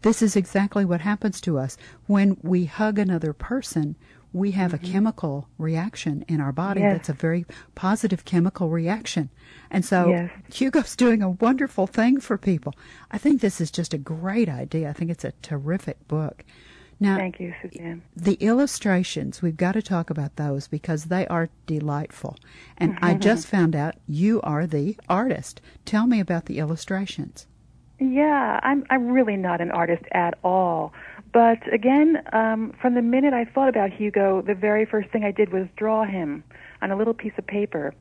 this 0.02 0.22
is 0.22 0.36
exactly 0.36 0.84
what 0.84 1.00
happens 1.00 1.40
to 1.42 1.58
us 1.58 1.76
when 2.06 2.36
we 2.42 2.66
hug 2.66 2.98
another 2.98 3.32
person. 3.32 3.96
We 4.32 4.52
have 4.52 4.74
a 4.74 4.78
mm-hmm. 4.78 4.92
chemical 4.92 5.48
reaction 5.58 6.24
in 6.28 6.40
our 6.40 6.52
body 6.52 6.80
Yes. 6.80 6.92
that's 6.92 7.08
a 7.08 7.14
very 7.14 7.46
positive 7.74 8.24
chemical 8.24 8.68
reaction. 8.68 9.30
And 9.70 9.84
so 9.84 10.08
Yes. 10.10 10.30
Hugo's 10.52 10.94
doing 10.94 11.22
a 11.22 11.30
wonderful 11.30 11.86
thing 11.86 12.20
for 12.20 12.36
people. 12.38 12.74
I 13.10 13.18
think 13.18 13.40
this 13.40 13.60
is 13.60 13.70
just 13.70 13.94
a 13.94 13.98
great 13.98 14.48
idea. 14.48 14.90
I 14.90 14.92
think 14.92 15.10
it's 15.10 15.24
a 15.24 15.32
terrific 15.42 16.06
book. 16.06 16.44
Now, 16.98 17.16
Thank 17.18 17.40
you, 17.40 17.52
Suzanne. 17.60 18.02
the 18.16 18.34
illustrations, 18.34 19.42
we've 19.42 19.56
got 19.56 19.72
to 19.72 19.82
talk 19.82 20.08
about 20.08 20.36
those 20.36 20.66
because 20.66 21.04
they 21.04 21.26
are 21.26 21.50
delightful. 21.66 22.38
And 22.78 22.98
I 23.02 23.14
just 23.14 23.46
found 23.46 23.76
out 23.76 23.96
you 24.08 24.40
are 24.42 24.66
the 24.66 24.96
artist. 25.08 25.60
Tell 25.84 26.06
me 26.06 26.20
about 26.20 26.46
the 26.46 26.58
illustrations. 26.58 27.46
Yeah, 27.98 28.60
I'm 28.62 28.84
I'm 28.90 29.08
really 29.08 29.36
not 29.36 29.60
an 29.60 29.70
artist 29.70 30.04
at 30.12 30.38
all. 30.44 30.92
But 31.32 31.70
again, 31.72 32.22
um, 32.32 32.74
from 32.80 32.94
the 32.94 33.02
minute 33.02 33.34
I 33.34 33.44
thought 33.44 33.68
about 33.68 33.90
Hugo, 33.92 34.42
the 34.42 34.54
very 34.54 34.86
first 34.86 35.10
thing 35.10 35.24
I 35.24 35.32
did 35.32 35.52
was 35.52 35.66
draw 35.76 36.04
him 36.04 36.44
on 36.82 36.90
a 36.90 36.96
little 36.96 37.14
piece 37.14 37.32
of 37.36 37.46
paper, 37.46 37.94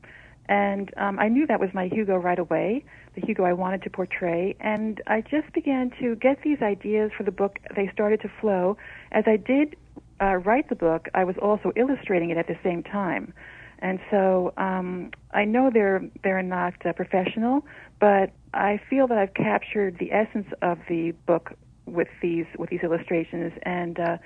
and 0.48 0.92
um, 0.96 1.18
I 1.18 1.28
knew 1.28 1.46
that 1.46 1.60
was 1.60 1.70
my 1.74 1.88
Hugo 1.88 2.16
right 2.16 2.38
away, 2.38 2.84
the 3.14 3.20
Hugo 3.20 3.44
I 3.44 3.52
wanted 3.52 3.82
to 3.82 3.90
portray. 3.90 4.54
And 4.60 5.00
I 5.06 5.20
just 5.20 5.52
began 5.52 5.90
to 6.00 6.14
get 6.16 6.42
these 6.42 6.62
ideas 6.62 7.10
for 7.16 7.24
the 7.24 7.32
book. 7.32 7.58
They 7.74 7.90
started 7.92 8.20
to 8.22 8.30
flow 8.40 8.76
as 9.12 9.24
I 9.26 9.36
did 9.36 9.76
uh, 10.20 10.36
write 10.36 10.68
the 10.68 10.76
book. 10.76 11.08
I 11.14 11.24
was 11.24 11.36
also 11.42 11.72
illustrating 11.76 12.30
it 12.30 12.36
at 12.36 12.46
the 12.46 12.58
same 12.62 12.82
time. 12.82 13.32
And 13.80 13.98
so 14.10 14.54
um, 14.56 15.10
I 15.32 15.44
know 15.44 15.70
they're 15.72 16.08
they're 16.22 16.42
not 16.42 16.74
uh, 16.86 16.92
professional, 16.94 17.66
but 18.00 18.30
I 18.54 18.80
feel 18.88 19.06
that 19.08 19.18
I've 19.18 19.34
captured 19.34 19.98
the 19.98 20.12
essence 20.12 20.46
of 20.62 20.78
the 20.88 21.12
book 21.26 21.52
with 21.84 22.08
these 22.22 22.46
with 22.58 22.70
these 22.70 22.80
illustrations 22.82 23.52
and 23.62 23.98
uh, 23.98 24.16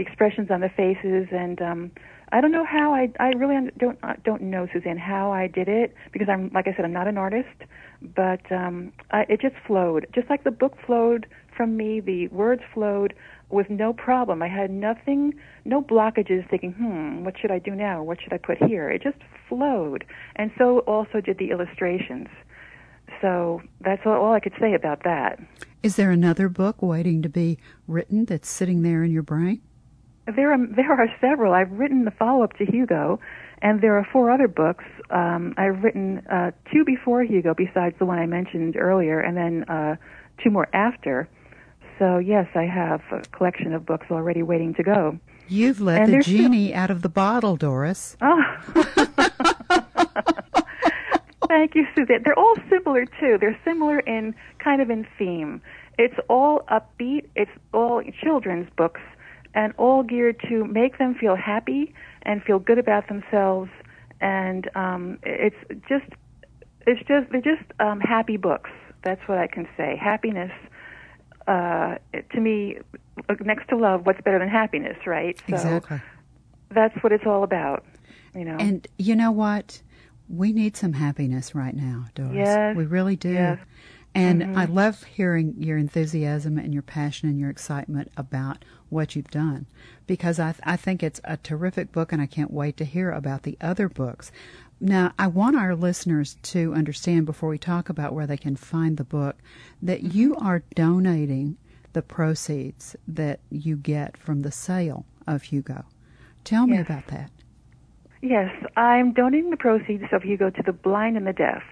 the 0.00 0.06
expressions 0.06 0.50
on 0.50 0.60
the 0.60 0.70
faces. 0.70 1.28
And 1.30 1.60
um, 1.60 1.90
I 2.32 2.40
don't 2.40 2.52
know 2.52 2.64
how 2.64 2.94
I 2.94 3.10
I 3.20 3.28
really 3.36 3.70
don't 3.78 3.98
don't 4.24 4.42
know 4.42 4.66
Suzanne 4.72 4.98
how 4.98 5.30
I 5.32 5.46
did 5.46 5.68
it 5.68 5.94
because 6.12 6.28
I'm 6.28 6.50
like 6.54 6.66
I 6.66 6.74
said 6.74 6.84
I'm 6.84 6.92
not 6.92 7.06
an 7.06 7.18
artist, 7.18 7.56
but 8.14 8.40
um, 8.50 8.92
I, 9.10 9.26
it 9.28 9.40
just 9.40 9.56
flowed 9.66 10.06
just 10.14 10.30
like 10.30 10.44
the 10.44 10.50
book 10.50 10.74
flowed 10.86 11.26
from 11.56 11.76
me. 11.76 12.00
The 12.00 12.28
words 12.28 12.62
flowed 12.72 13.14
with 13.50 13.68
no 13.68 13.92
problem. 13.92 14.42
I 14.42 14.48
had 14.48 14.70
nothing, 14.70 15.34
no 15.64 15.82
blockages 15.82 16.48
thinking, 16.48 16.72
hmm, 16.72 17.24
what 17.24 17.34
should 17.38 17.50
I 17.50 17.58
do 17.58 17.72
now? 17.72 18.02
What 18.02 18.18
should 18.22 18.32
I 18.32 18.38
put 18.38 18.58
here? 18.62 18.88
It 18.88 19.02
just 19.02 19.18
flowed. 19.48 20.04
And 20.36 20.52
so 20.56 20.78
also 20.80 21.20
did 21.20 21.38
the 21.38 21.50
illustrations. 21.50 22.28
So 23.20 23.60
that's 23.80 24.02
all, 24.06 24.12
all 24.12 24.32
I 24.32 24.38
could 24.38 24.54
say 24.60 24.72
about 24.72 25.02
that. 25.02 25.40
Is 25.82 25.96
there 25.96 26.12
another 26.12 26.48
book 26.48 26.80
waiting 26.80 27.22
to 27.22 27.28
be 27.28 27.58
written 27.88 28.24
that's 28.24 28.48
sitting 28.48 28.82
there 28.82 29.02
in 29.02 29.10
your 29.10 29.24
brain? 29.24 29.60
There 30.26 30.52
are, 30.52 30.58
there 30.76 30.92
are 30.92 31.08
several. 31.20 31.52
I've 31.52 31.70
written 31.72 32.04
the 32.04 32.10
follow 32.10 32.42
up 32.44 32.56
to 32.58 32.64
Hugo, 32.66 33.20
and 33.62 33.80
there 33.80 33.96
are 33.98 34.06
four 34.12 34.30
other 34.30 34.48
books. 34.48 34.84
Um, 35.10 35.54
I've 35.56 35.82
written 35.82 36.18
uh, 36.30 36.52
two 36.72 36.84
before 36.84 37.22
Hugo, 37.22 37.54
besides 37.54 37.96
the 37.98 38.04
one 38.06 38.18
I 38.18 38.26
mentioned 38.26 38.76
earlier, 38.76 39.20
and 39.20 39.36
then 39.36 39.64
uh, 39.64 39.96
two 40.42 40.50
more 40.50 40.68
after. 40.74 41.28
So, 41.98 42.18
yes, 42.18 42.46
I 42.54 42.62
have 42.62 43.02
a 43.12 43.20
collection 43.36 43.74
of 43.74 43.84
books 43.84 44.06
already 44.10 44.42
waiting 44.42 44.72
to 44.74 44.82
go. 44.82 45.18
You've 45.48 45.80
let 45.80 45.98
And 46.02 46.08
the 46.08 46.12
there's 46.12 46.26
still- 46.26 46.38
genie 46.38 46.72
out 46.72 46.90
of 46.90 47.02
the 47.02 47.08
bottle, 47.08 47.56
Doris. 47.56 48.16
Oh. 48.22 48.40
Thank 51.48 51.74
you, 51.74 51.84
Suzanne. 51.96 52.22
They're 52.24 52.38
all 52.38 52.54
similar 52.70 53.04
too. 53.06 53.36
They're 53.40 53.58
similar 53.64 53.98
in 54.00 54.34
kind 54.62 54.80
of 54.80 54.88
in 54.88 55.04
theme. 55.18 55.60
It's 55.98 56.14
all 56.28 56.60
upbeat. 56.70 57.26
It's 57.34 57.50
all 57.74 58.02
children's 58.22 58.68
books, 58.76 59.00
and 59.54 59.72
all 59.78 60.02
geared 60.02 60.40
to 60.48 60.64
make 60.64 60.98
them 60.98 61.14
feel 61.14 61.36
happy 61.36 61.94
and 62.22 62.42
feel 62.42 62.58
good 62.58 62.78
about 62.78 63.08
themselves. 63.08 63.70
And 64.20 64.70
um, 64.74 65.18
it's 65.22 65.56
just, 65.88 66.06
it's 66.86 67.00
just, 67.08 67.30
they're 67.32 67.40
just 67.40 67.64
um, 67.80 68.00
happy 68.00 68.36
books. 68.36 68.70
That's 69.02 69.20
what 69.26 69.38
I 69.38 69.46
can 69.46 69.66
say. 69.76 69.96
Happiness, 70.00 70.52
uh, 71.48 71.96
to 72.32 72.40
me, 72.40 72.78
next 73.40 73.68
to 73.68 73.76
love, 73.76 74.06
what's 74.06 74.20
better 74.20 74.38
than 74.38 74.48
happiness, 74.48 74.98
right? 75.06 75.38
So 75.48 75.54
exactly. 75.54 76.00
that's 76.70 76.94
what 77.02 77.12
it's 77.12 77.24
all 77.26 77.42
about. 77.42 77.84
You 78.34 78.44
know. 78.44 78.56
And 78.60 78.86
you 78.98 79.16
know 79.16 79.32
what? 79.32 79.82
We 80.28 80.52
need 80.52 80.76
some 80.76 80.92
happiness 80.92 81.54
right 81.54 81.74
now, 81.74 82.06
Doris. 82.14 82.34
Yes, 82.36 82.76
We 82.76 82.84
really 82.84 83.16
do. 83.16 83.32
yes. 83.32 83.58
Mm-hmm. 84.14 84.42
And 84.42 84.58
I 84.58 84.64
love 84.64 85.04
hearing 85.04 85.54
your 85.58 85.78
enthusiasm 85.78 86.58
and 86.58 86.72
your 86.72 86.82
passion 86.82 87.28
and 87.28 87.38
your 87.38 87.50
excitement 87.50 88.10
about 88.16 88.64
what 88.88 89.14
you've 89.14 89.30
done 89.30 89.66
because 90.06 90.40
I, 90.40 90.54
I 90.64 90.76
think 90.76 91.02
it's 91.02 91.20
a 91.22 91.36
terrific 91.36 91.92
book 91.92 92.12
and 92.12 92.20
I 92.20 92.26
can't 92.26 92.52
wait 92.52 92.76
to 92.78 92.84
hear 92.84 93.12
about 93.12 93.44
the 93.44 93.56
other 93.60 93.88
books. 93.88 94.32
Now, 94.80 95.12
I 95.18 95.28
want 95.28 95.56
our 95.56 95.76
listeners 95.76 96.36
to 96.44 96.74
understand 96.74 97.26
before 97.26 97.50
we 97.50 97.58
talk 97.58 97.88
about 97.88 98.14
where 98.14 98.26
they 98.26 98.36
can 98.36 98.56
find 98.56 98.96
the 98.96 99.04
book 99.04 99.36
that 99.80 100.14
you 100.14 100.34
are 100.36 100.62
donating 100.74 101.56
the 101.92 102.02
proceeds 102.02 102.96
that 103.06 103.40
you 103.50 103.76
get 103.76 104.16
from 104.16 104.40
the 104.40 104.50
sale 104.50 105.04
of 105.26 105.42
Hugo. 105.44 105.84
Tell 106.44 106.66
me 106.66 106.78
about 106.78 107.06
that. 107.08 107.30
Yes, 108.22 108.50
I'm 108.76 109.12
donating 109.12 109.50
the 109.50 109.56
proceeds 109.56 110.04
of 110.12 110.22
Hugo 110.22 110.50
to 110.50 110.62
the 110.62 110.72
blind 110.72 111.16
and 111.16 111.26
the 111.26 111.32
deaf. 111.32 111.62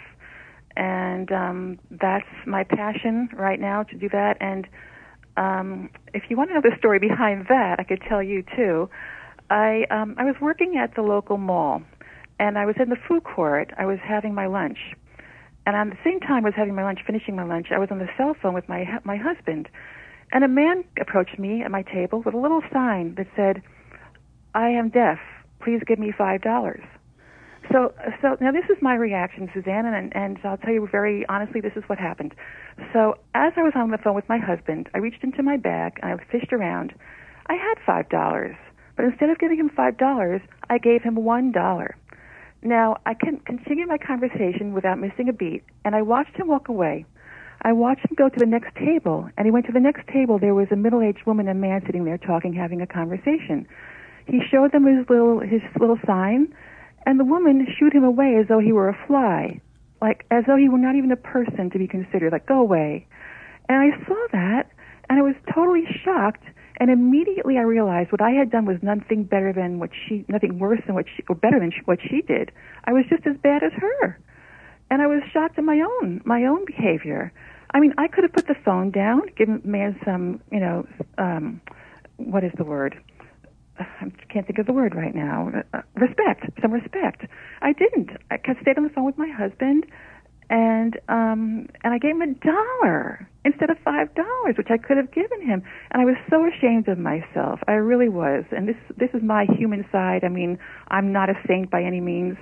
And 0.78 1.32
um, 1.32 1.78
that's 1.90 2.24
my 2.46 2.62
passion 2.62 3.28
right 3.34 3.58
now 3.58 3.82
to 3.82 3.96
do 3.98 4.08
that. 4.10 4.36
And 4.40 4.68
um, 5.36 5.90
if 6.14 6.22
you 6.30 6.36
want 6.36 6.50
to 6.50 6.54
know 6.54 6.60
the 6.62 6.76
story 6.78 7.00
behind 7.00 7.46
that, 7.48 7.80
I 7.80 7.82
could 7.82 8.00
tell 8.08 8.22
you 8.22 8.44
too. 8.56 8.88
I 9.50 9.86
um, 9.90 10.14
I 10.18 10.24
was 10.24 10.36
working 10.40 10.76
at 10.76 10.94
the 10.94 11.02
local 11.02 11.36
mall, 11.36 11.82
and 12.38 12.56
I 12.56 12.64
was 12.64 12.76
in 12.78 12.90
the 12.90 12.96
food 13.08 13.24
court. 13.24 13.72
I 13.76 13.86
was 13.86 13.98
having 14.06 14.34
my 14.34 14.46
lunch, 14.46 14.78
and 15.66 15.74
at 15.74 15.90
the 15.90 15.98
same 16.04 16.20
time 16.20 16.44
I 16.44 16.48
was 16.48 16.54
having 16.56 16.76
my 16.76 16.84
lunch, 16.84 17.00
finishing 17.04 17.34
my 17.34 17.44
lunch. 17.44 17.68
I 17.74 17.78
was 17.78 17.88
on 17.90 17.98
the 17.98 18.08
cell 18.16 18.36
phone 18.40 18.54
with 18.54 18.68
my 18.68 18.84
my 19.04 19.16
husband, 19.16 19.68
and 20.30 20.44
a 20.44 20.48
man 20.48 20.84
approached 21.00 21.40
me 21.40 21.62
at 21.62 21.72
my 21.72 21.82
table 21.82 22.22
with 22.24 22.34
a 22.34 22.38
little 22.38 22.62
sign 22.72 23.16
that 23.16 23.26
said, 23.34 23.62
"I 24.54 24.68
am 24.68 24.90
deaf. 24.90 25.18
Please 25.60 25.80
give 25.86 25.98
me 25.98 26.12
five 26.16 26.42
dollars." 26.42 26.84
So, 27.72 27.92
so 28.22 28.36
now 28.40 28.50
this 28.52 28.64
is 28.70 28.76
my 28.80 28.94
reaction, 28.94 29.50
Suzanne, 29.52 29.84
and, 29.86 30.14
and 30.16 30.38
I'll 30.44 30.56
tell 30.56 30.72
you 30.72 30.88
very 30.90 31.26
honestly, 31.28 31.60
this 31.60 31.72
is 31.76 31.82
what 31.86 31.98
happened. 31.98 32.34
So, 32.92 33.16
as 33.34 33.52
I 33.56 33.62
was 33.62 33.72
on 33.74 33.90
the 33.90 33.98
phone 33.98 34.14
with 34.14 34.28
my 34.28 34.38
husband, 34.38 34.88
I 34.94 34.98
reached 34.98 35.22
into 35.22 35.42
my 35.42 35.56
bag 35.56 35.98
and 36.02 36.12
I 36.12 36.24
fished 36.32 36.52
around. 36.52 36.94
I 37.46 37.54
had 37.54 37.74
five 37.84 38.08
dollars, 38.08 38.56
but 38.96 39.04
instead 39.04 39.30
of 39.30 39.38
giving 39.38 39.58
him 39.58 39.70
five 39.74 39.98
dollars, 39.98 40.40
I 40.70 40.78
gave 40.78 41.02
him 41.02 41.14
one 41.16 41.52
dollar. 41.52 41.96
Now, 42.62 42.96
I 43.06 43.14
can 43.14 43.38
continue 43.40 43.86
my 43.86 43.98
conversation 43.98 44.72
without 44.72 44.98
missing 44.98 45.28
a 45.28 45.32
beat, 45.32 45.62
and 45.84 45.94
I 45.94 46.02
watched 46.02 46.36
him 46.36 46.48
walk 46.48 46.68
away. 46.68 47.04
I 47.62 47.72
watched 47.72 48.02
him 48.08 48.14
go 48.16 48.28
to 48.28 48.38
the 48.38 48.46
next 48.46 48.74
table, 48.76 49.28
and 49.36 49.46
he 49.46 49.50
went 49.50 49.66
to 49.66 49.72
the 49.72 49.80
next 49.80 50.06
table. 50.08 50.38
There 50.38 50.54
was 50.54 50.68
a 50.70 50.76
middle-aged 50.76 51.26
woman 51.26 51.48
and 51.48 51.60
man 51.60 51.82
sitting 51.86 52.04
there 52.04 52.18
talking, 52.18 52.52
having 52.52 52.80
a 52.80 52.86
conversation. 52.86 53.66
He 54.26 54.40
showed 54.50 54.72
them 54.72 54.86
his 54.86 55.08
little 55.08 55.40
his 55.40 55.62
little 55.80 55.98
sign, 56.06 56.54
and 57.08 57.18
the 57.18 57.24
woman 57.24 57.66
shooed 57.78 57.94
him 57.94 58.04
away 58.04 58.36
as 58.38 58.48
though 58.48 58.58
he 58.58 58.70
were 58.70 58.90
a 58.90 59.06
fly, 59.06 59.62
like 60.02 60.26
as 60.30 60.44
though 60.46 60.58
he 60.58 60.68
were 60.68 60.76
not 60.76 60.94
even 60.94 61.10
a 61.10 61.16
person 61.16 61.70
to 61.70 61.78
be 61.78 61.88
considered. 61.88 62.32
Like 62.32 62.44
go 62.44 62.60
away. 62.60 63.06
And 63.66 63.78
I 63.78 64.06
saw 64.06 64.26
that, 64.32 64.70
and 65.08 65.18
I 65.18 65.22
was 65.22 65.34
totally 65.54 65.84
shocked. 66.04 66.44
And 66.76 66.90
immediately 66.90 67.56
I 67.56 67.62
realized 67.62 68.12
what 68.12 68.20
I 68.20 68.32
had 68.32 68.50
done 68.50 68.66
was 68.66 68.76
nothing 68.82 69.24
better 69.24 69.54
than 69.54 69.78
what 69.78 69.88
she, 70.06 70.26
nothing 70.28 70.58
worse 70.58 70.80
than 70.84 70.94
what 70.94 71.06
she, 71.16 71.24
or 71.30 71.34
better 71.34 71.58
than 71.58 71.70
she, 71.70 71.80
what 71.86 71.98
she 72.02 72.20
did. 72.20 72.52
I 72.84 72.92
was 72.92 73.06
just 73.08 73.26
as 73.26 73.38
bad 73.38 73.62
as 73.62 73.72
her, 73.72 74.20
and 74.90 75.00
I 75.00 75.06
was 75.06 75.22
shocked 75.32 75.56
at 75.56 75.64
my 75.64 75.80
own 75.80 76.20
my 76.26 76.44
own 76.44 76.66
behavior. 76.66 77.32
I 77.72 77.80
mean, 77.80 77.94
I 77.96 78.08
could 78.08 78.24
have 78.24 78.34
put 78.34 78.48
the 78.48 78.54
phone 78.66 78.90
down, 78.90 79.22
given 79.34 79.62
the 79.62 79.68
man 79.68 79.98
some, 80.04 80.42
you 80.52 80.60
know, 80.60 80.86
um, 81.16 81.62
what 82.18 82.44
is 82.44 82.52
the 82.58 82.64
word? 82.64 83.02
I 84.00 84.10
can't 84.32 84.46
think 84.46 84.58
of 84.58 84.66
the 84.66 84.72
word 84.72 84.94
right 84.94 85.14
now. 85.14 85.50
Uh, 85.72 85.82
respect, 85.96 86.46
some 86.60 86.72
respect. 86.72 87.22
I 87.62 87.72
didn't. 87.72 88.10
I 88.30 88.38
stayed 88.62 88.78
on 88.78 88.84
the 88.84 88.90
phone 88.90 89.04
with 89.04 89.18
my 89.18 89.28
husband, 89.28 89.86
and 90.50 90.98
um, 91.08 91.68
and 91.84 91.92
I 91.94 91.98
gave 91.98 92.12
him 92.12 92.22
a 92.22 92.34
dollar 92.34 93.28
instead 93.44 93.70
of 93.70 93.78
five 93.84 94.14
dollars, 94.14 94.56
which 94.56 94.68
I 94.70 94.78
could 94.78 94.96
have 94.96 95.12
given 95.12 95.40
him. 95.40 95.62
And 95.90 96.02
I 96.02 96.04
was 96.04 96.16
so 96.30 96.46
ashamed 96.46 96.88
of 96.88 96.98
myself. 96.98 97.60
I 97.68 97.72
really 97.72 98.08
was. 98.08 98.44
And 98.50 98.68
this 98.68 98.76
this 98.96 99.10
is 99.14 99.22
my 99.22 99.46
human 99.56 99.84
side. 99.92 100.24
I 100.24 100.28
mean, 100.28 100.58
I'm 100.88 101.12
not 101.12 101.30
a 101.30 101.34
saint 101.46 101.70
by 101.70 101.82
any 101.82 102.00
means, 102.00 102.36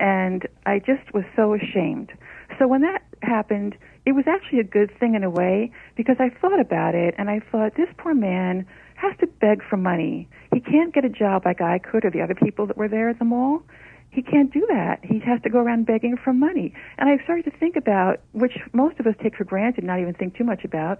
and 0.00 0.46
I 0.66 0.78
just 0.78 1.14
was 1.14 1.24
so 1.34 1.54
ashamed. 1.54 2.12
So 2.58 2.68
when 2.68 2.82
that 2.82 3.02
happened, 3.22 3.76
it 4.04 4.12
was 4.12 4.24
actually 4.28 4.60
a 4.60 4.64
good 4.64 4.90
thing 4.98 5.14
in 5.14 5.24
a 5.24 5.30
way 5.30 5.72
because 5.96 6.16
I 6.20 6.30
thought 6.40 6.60
about 6.60 6.94
it 6.94 7.14
and 7.18 7.28
I 7.28 7.40
thought 7.50 7.74
this 7.76 7.88
poor 7.98 8.14
man 8.14 8.66
has 8.96 9.16
to 9.20 9.26
beg 9.26 9.62
for 9.68 9.76
money. 9.76 10.28
He 10.52 10.60
can't 10.60 10.94
get 10.94 11.04
a 11.04 11.08
job 11.08 11.44
like 11.44 11.60
I 11.60 11.78
could 11.78 12.04
or 12.04 12.10
the 12.10 12.22
other 12.22 12.34
people 12.34 12.66
that 12.66 12.76
were 12.76 12.88
there 12.88 13.08
at 13.08 13.18
the 13.18 13.24
mall. 13.24 13.62
He 14.10 14.22
can't 14.22 14.52
do 14.52 14.66
that. 14.68 15.04
He 15.04 15.18
has 15.20 15.42
to 15.42 15.50
go 15.50 15.58
around 15.58 15.86
begging 15.86 16.16
for 16.16 16.32
money. 16.32 16.72
And 16.96 17.08
I 17.08 17.22
started 17.24 17.44
to 17.44 17.50
think 17.58 17.76
about, 17.76 18.20
which 18.32 18.58
most 18.72 18.98
of 18.98 19.06
us 19.06 19.14
take 19.22 19.36
for 19.36 19.44
granted, 19.44 19.84
not 19.84 20.00
even 20.00 20.14
think 20.14 20.36
too 20.36 20.44
much 20.44 20.64
about, 20.64 20.98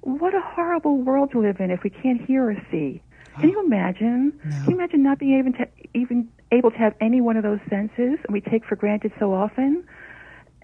what 0.00 0.34
a 0.34 0.40
horrible 0.40 0.98
world 0.98 1.30
to 1.32 1.40
live 1.40 1.60
in 1.60 1.70
if 1.70 1.82
we 1.82 1.90
can't 1.90 2.20
hear 2.20 2.50
or 2.50 2.56
see. 2.70 3.02
Can 3.40 3.50
you 3.50 3.64
imagine? 3.64 4.32
No. 4.44 4.50
Can 4.50 4.70
you 4.70 4.76
imagine 4.76 5.02
not 5.02 5.18
being 5.18 5.38
able 5.38 5.52
to 5.58 5.68
even 5.92 6.28
able 6.52 6.70
to 6.70 6.78
have 6.78 6.94
any 7.00 7.20
one 7.20 7.36
of 7.36 7.42
those 7.42 7.58
senses, 7.68 8.18
and 8.24 8.30
we 8.30 8.40
take 8.40 8.64
for 8.64 8.76
granted 8.76 9.12
so 9.18 9.34
often? 9.34 9.84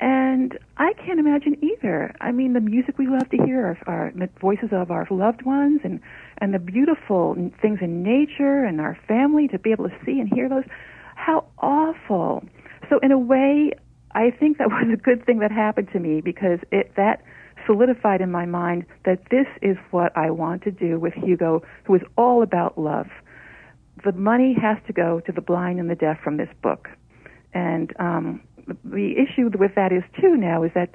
And 0.01 0.59
I 0.79 0.95
can't 0.95 1.21
imagine 1.21 1.63
either. 1.63 2.15
I 2.23 2.33
mean, 2.33 2.55
the 2.55 2.61
music 2.61 2.97
we 2.97 3.07
love 3.07 3.29
to 3.31 3.37
hear, 3.37 3.79
our 3.87 4.11
the 4.15 4.31
voices 4.41 4.71
of 4.73 4.91
our 4.91 5.07
loved 5.11 5.43
ones, 5.43 5.83
and 5.85 6.01
and 6.39 6.55
the 6.55 6.59
beautiful 6.59 7.35
things 7.61 7.81
in 7.83 8.03
nature 8.03 8.65
and 8.65 8.81
our 8.81 8.99
family 9.07 9.47
to 9.49 9.59
be 9.59 9.73
able 9.73 9.91
to 9.91 9.95
see 10.07 10.19
and 10.19 10.33
hear 10.33 10.49
those. 10.49 10.65
How 11.17 11.45
awful! 11.59 12.43
So 12.89 12.99
in 13.03 13.13
a 13.13 13.19
way, 13.19 13.73
I 14.13 14.31
think 14.31 14.57
that 14.57 14.69
was 14.71 14.89
a 14.91 14.97
good 14.97 15.27
thing 15.27 15.41
that 15.41 15.53
happened 15.53 15.89
to 15.93 16.01
me 16.01 16.23
because 16.23 16.61
it 16.73 16.93
that 16.97 17.23
solidified 17.67 18.23
in 18.23 18.31
my 18.31 18.47
mind 18.47 18.87
that 19.05 19.21
this 19.31 19.47
is 19.61 19.77
what 19.91 20.17
I 20.17 20.31
want 20.31 20.63
to 20.63 20.71
do 20.71 20.99
with 20.99 21.13
Hugo, 21.13 21.63
who 21.85 21.95
is 21.95 22.03
all 22.17 22.43
about 22.43 22.79
love. 22.79 23.09
The 24.03 24.13
money 24.13 24.57
has 24.61 24.79
to 24.87 24.95
go 24.95 25.21
to 25.21 25.33
the 25.33 25.43
blind 25.43 25.79
and 25.79 25.91
the 25.91 25.95
deaf 25.95 26.19
from 26.25 26.39
this 26.39 26.49
book. 26.63 26.89
And 27.53 27.93
um, 27.99 28.41
the 28.85 29.15
issue 29.17 29.51
with 29.59 29.75
that 29.75 29.93
is, 29.93 30.03
too, 30.21 30.37
now 30.37 30.63
is 30.63 30.73
that 30.75 30.95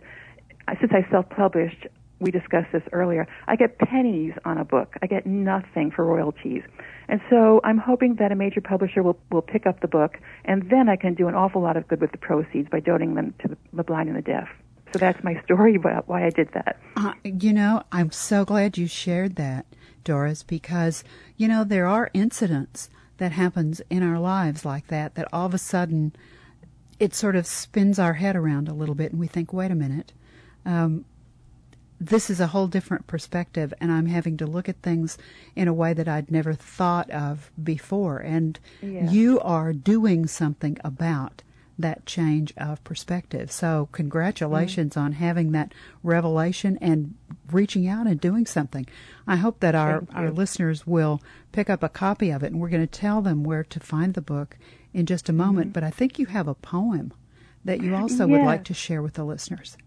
since 0.79 0.91
I 0.93 1.09
self 1.11 1.29
published, 1.29 1.87
we 2.19 2.31
discussed 2.31 2.71
this 2.71 2.83
earlier, 2.91 3.27
I 3.47 3.55
get 3.55 3.77
pennies 3.77 4.33
on 4.45 4.57
a 4.57 4.65
book. 4.65 4.95
I 5.01 5.07
get 5.07 5.25
nothing 5.25 5.91
for 5.91 6.05
royalties. 6.05 6.63
And 7.07 7.21
so 7.29 7.61
I'm 7.63 7.77
hoping 7.77 8.15
that 8.15 8.31
a 8.31 8.35
major 8.35 8.61
publisher 8.61 9.03
will, 9.03 9.19
will 9.31 9.41
pick 9.41 9.67
up 9.67 9.81
the 9.81 9.87
book, 9.87 10.17
and 10.45 10.69
then 10.69 10.89
I 10.89 10.95
can 10.95 11.13
do 11.13 11.27
an 11.27 11.35
awful 11.35 11.61
lot 11.61 11.77
of 11.77 11.87
good 11.87 12.01
with 12.01 12.11
the 12.11 12.17
proceeds 12.17 12.69
by 12.69 12.79
donating 12.79 13.15
them 13.15 13.33
to 13.41 13.49
the, 13.49 13.57
the 13.73 13.83
blind 13.83 14.09
and 14.09 14.17
the 14.17 14.21
deaf. 14.21 14.47
So 14.93 14.99
that's 14.99 15.21
my 15.23 15.41
story 15.43 15.75
about 15.75 16.07
why 16.07 16.25
I 16.25 16.29
did 16.29 16.49
that. 16.53 16.79
Uh, 16.95 17.13
you 17.23 17.51
know, 17.51 17.83
I'm 17.91 18.11
so 18.11 18.45
glad 18.45 18.77
you 18.77 18.87
shared 18.87 19.35
that, 19.35 19.65
Doris, 20.03 20.41
because, 20.41 21.03
you 21.35 21.47
know, 21.47 21.63
there 21.63 21.85
are 21.85 22.09
incidents 22.13 22.89
that 23.17 23.33
happens 23.33 23.81
in 23.89 24.03
our 24.03 24.19
lives 24.19 24.63
like 24.63 24.87
that, 24.87 25.15
that 25.15 25.27
all 25.33 25.45
of 25.45 25.53
a 25.53 25.57
sudden 25.57 26.15
it 26.99 27.13
sort 27.13 27.35
of 27.35 27.45
spins 27.45 27.99
our 27.99 28.13
head 28.13 28.35
around 28.35 28.67
a 28.67 28.73
little 28.73 28.95
bit 28.95 29.11
and 29.11 29.19
we 29.19 29.27
think, 29.27 29.51
wait 29.51 29.71
a 29.71 29.75
minute, 29.75 30.13
um, 30.65 31.05
this 31.99 32.29
is 32.29 32.39
a 32.39 32.47
whole 32.47 32.67
different 32.67 33.07
perspective 33.07 33.73
and 33.79 33.91
I'm 33.91 34.07
having 34.07 34.37
to 34.37 34.45
look 34.45 34.67
at 34.67 34.81
things 34.81 35.17
in 35.55 35.67
a 35.67 35.73
way 35.73 35.93
that 35.93 36.07
I'd 36.07 36.29
never 36.31 36.53
thought 36.53 37.09
of 37.09 37.51
before. 37.61 38.19
And 38.19 38.59
Yeah. 38.81 39.09
you 39.09 39.39
are 39.41 39.73
doing 39.73 40.27
something 40.27 40.77
about 40.83 41.41
that 41.77 42.05
change 42.05 42.53
of 42.55 42.81
perspective. 42.85 43.51
So, 43.51 43.89
congratulations 43.91 44.95
on 44.95 45.11
having 45.11 45.51
that 45.51 45.73
revelation 46.03 46.77
and 46.79 47.15
reaching 47.51 47.85
out 47.85 48.07
and 48.07 48.19
doing 48.19 48.45
something. 48.45 48.87
I 49.27 49.35
hope 49.35 49.59
that 49.59 49.75
our, 49.75 50.05
our 50.13 50.31
listeners 50.31 50.87
will 50.87 51.21
pick 51.51 51.69
up 51.69 51.83
a 51.83 51.89
copy 51.89 52.29
of 52.29 52.43
it, 52.43 52.53
and 52.53 52.61
we're 52.61 52.69
going 52.69 52.87
to 52.87 52.99
tell 52.99 53.21
them 53.21 53.43
where 53.43 53.65
to 53.65 53.79
find 53.81 54.13
the 54.13 54.21
book 54.21 54.57
in 54.95 55.05
just 55.05 55.29
a 55.29 55.33
moment. 55.33 55.73
But 55.73 55.83
I 55.83 55.91
think 55.91 56.17
you 56.17 56.25
have 56.27 56.47
a 56.47 56.55
poem 56.55 57.13
that 57.65 57.81
you 57.81 57.95
also 57.95 58.25
would 58.27 58.41
like 58.41 58.63
to 58.65 58.73
share 58.73 59.01
with 59.01 59.15
the 59.15 59.23
listeners. 59.23 59.77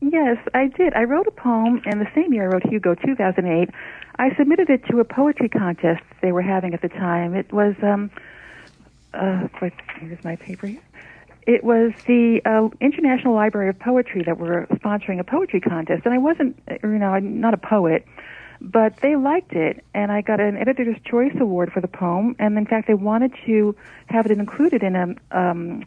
Yes, 0.00 0.36
I 0.54 0.66
did. 0.66 0.94
I 0.94 1.04
wrote 1.04 1.26
a 1.26 1.30
poem, 1.30 1.80
and 1.84 2.00
the 2.00 2.08
same 2.14 2.32
year 2.32 2.44
I 2.44 2.54
wrote 2.54 2.66
Hugo, 2.66 2.94
2008. 2.94 3.70
I 4.18 4.34
submitted 4.36 4.68
it 4.68 4.84
to 4.90 4.98
a 5.00 5.04
poetry 5.04 5.48
contest 5.48 6.02
they 6.20 6.32
were 6.32 6.42
having 6.42 6.74
at 6.74 6.82
the 6.82 6.88
time. 6.88 7.34
It 7.34 7.52
was, 7.52 7.74
um, 7.82 8.10
uh, 9.14 9.46
wait, 9.60 9.72
here's 10.00 10.22
my 10.24 10.36
paper 10.36 10.66
here. 10.66 10.82
It 11.46 11.64
was 11.64 11.92
the 12.06 12.40
uh, 12.44 12.68
International 12.80 13.34
Library 13.34 13.68
of 13.68 13.78
Poetry 13.78 14.22
that 14.24 14.38
were 14.38 14.66
sponsoring 14.74 15.18
a 15.20 15.24
poetry 15.24 15.60
contest, 15.60 16.02
and 16.04 16.14
I 16.14 16.18
wasn't, 16.18 16.60
uh, 16.70 16.74
you 16.82 16.98
know, 16.98 17.14
I'm 17.14 17.40
not 17.40 17.54
a 17.54 17.58
poet, 17.58 18.04
but 18.62 18.96
they 19.02 19.16
liked 19.16 19.54
it, 19.54 19.84
and 19.92 20.12
I 20.12 20.20
got 20.20 20.38
an 20.38 20.56
Editor's 20.56 20.96
Choice 21.04 21.34
Award 21.40 21.72
for 21.72 21.80
the 21.80 21.88
poem, 21.88 22.36
and 22.38 22.56
in 22.56 22.64
fact, 22.64 22.86
they 22.86 22.94
wanted 22.94 23.32
to 23.44 23.74
have 24.06 24.24
it 24.26 24.30
included 24.30 24.84
in 24.84 24.94
a 24.94 25.36
um, 25.36 25.84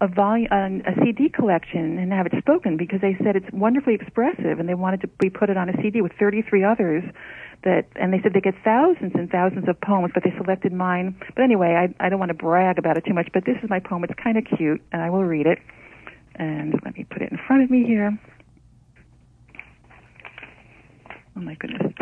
a 0.00 0.08
volume, 0.08 0.48
a 0.50 0.94
CD 1.04 1.28
collection, 1.28 1.98
and 1.98 2.12
have 2.12 2.26
it 2.26 2.32
spoken 2.38 2.76
because 2.76 3.00
they 3.00 3.14
said 3.22 3.36
it's 3.36 3.46
wonderfully 3.52 3.94
expressive, 3.94 4.58
and 4.58 4.68
they 4.68 4.74
wanted 4.74 5.02
to 5.02 5.06
be 5.06 5.30
put 5.30 5.50
it 5.50 5.56
on 5.56 5.68
a 5.68 5.80
CD 5.80 6.00
with 6.00 6.12
33 6.18 6.64
others. 6.64 7.04
That 7.62 7.86
and 7.94 8.12
they 8.12 8.20
said 8.22 8.32
they 8.32 8.40
get 8.40 8.56
thousands 8.64 9.12
and 9.14 9.30
thousands 9.30 9.68
of 9.68 9.80
poems, 9.80 10.10
but 10.14 10.24
they 10.24 10.34
selected 10.36 10.72
mine. 10.72 11.14
But 11.36 11.44
anyway, 11.44 11.76
I 11.76 12.04
I 12.04 12.08
don't 12.08 12.18
want 12.18 12.30
to 12.30 12.34
brag 12.34 12.78
about 12.78 12.96
it 12.96 13.04
too 13.04 13.14
much, 13.14 13.28
but 13.34 13.44
this 13.44 13.58
is 13.62 13.68
my 13.68 13.80
poem. 13.80 14.02
It's 14.02 14.14
kind 14.14 14.38
of 14.38 14.44
cute, 14.44 14.80
and 14.92 15.02
I 15.02 15.10
will 15.10 15.24
read 15.24 15.46
it. 15.46 15.58
And 16.36 16.80
let 16.84 16.96
me 16.96 17.04
put 17.04 17.20
it 17.20 17.30
in 17.30 17.38
front 17.46 17.62
of 17.62 17.70
me 17.70 17.84
here. 17.84 18.18
Oh 21.36 21.40
my 21.40 21.54
goodness. 21.54 21.92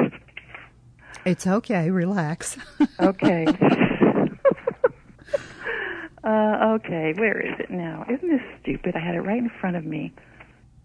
It's 1.24 1.46
okay, 1.46 1.90
relax. 1.90 2.56
Okay. 3.00 3.46
uh, 6.24 6.74
okay, 6.76 7.12
where 7.16 7.40
is 7.40 7.54
it 7.58 7.70
now? 7.70 8.04
Isn't 8.10 8.28
this 8.28 8.40
stupid? 8.62 8.94
I 8.94 9.00
had 9.00 9.14
it 9.14 9.20
right 9.20 9.38
in 9.38 9.50
front 9.60 9.76
of 9.76 9.84
me. 9.84 10.12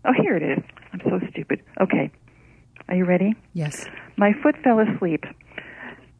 Oh, 0.05 0.13
here 0.21 0.37
it 0.37 0.43
is. 0.43 0.63
I'm 0.93 1.01
so 1.03 1.19
stupid. 1.31 1.61
Okay. 1.81 2.09
Are 2.87 2.95
you 2.95 3.05
ready? 3.05 3.33
yes. 3.53 3.85
My 4.17 4.31
foot 4.43 4.55
fell 4.63 4.79
asleep. 4.79 5.23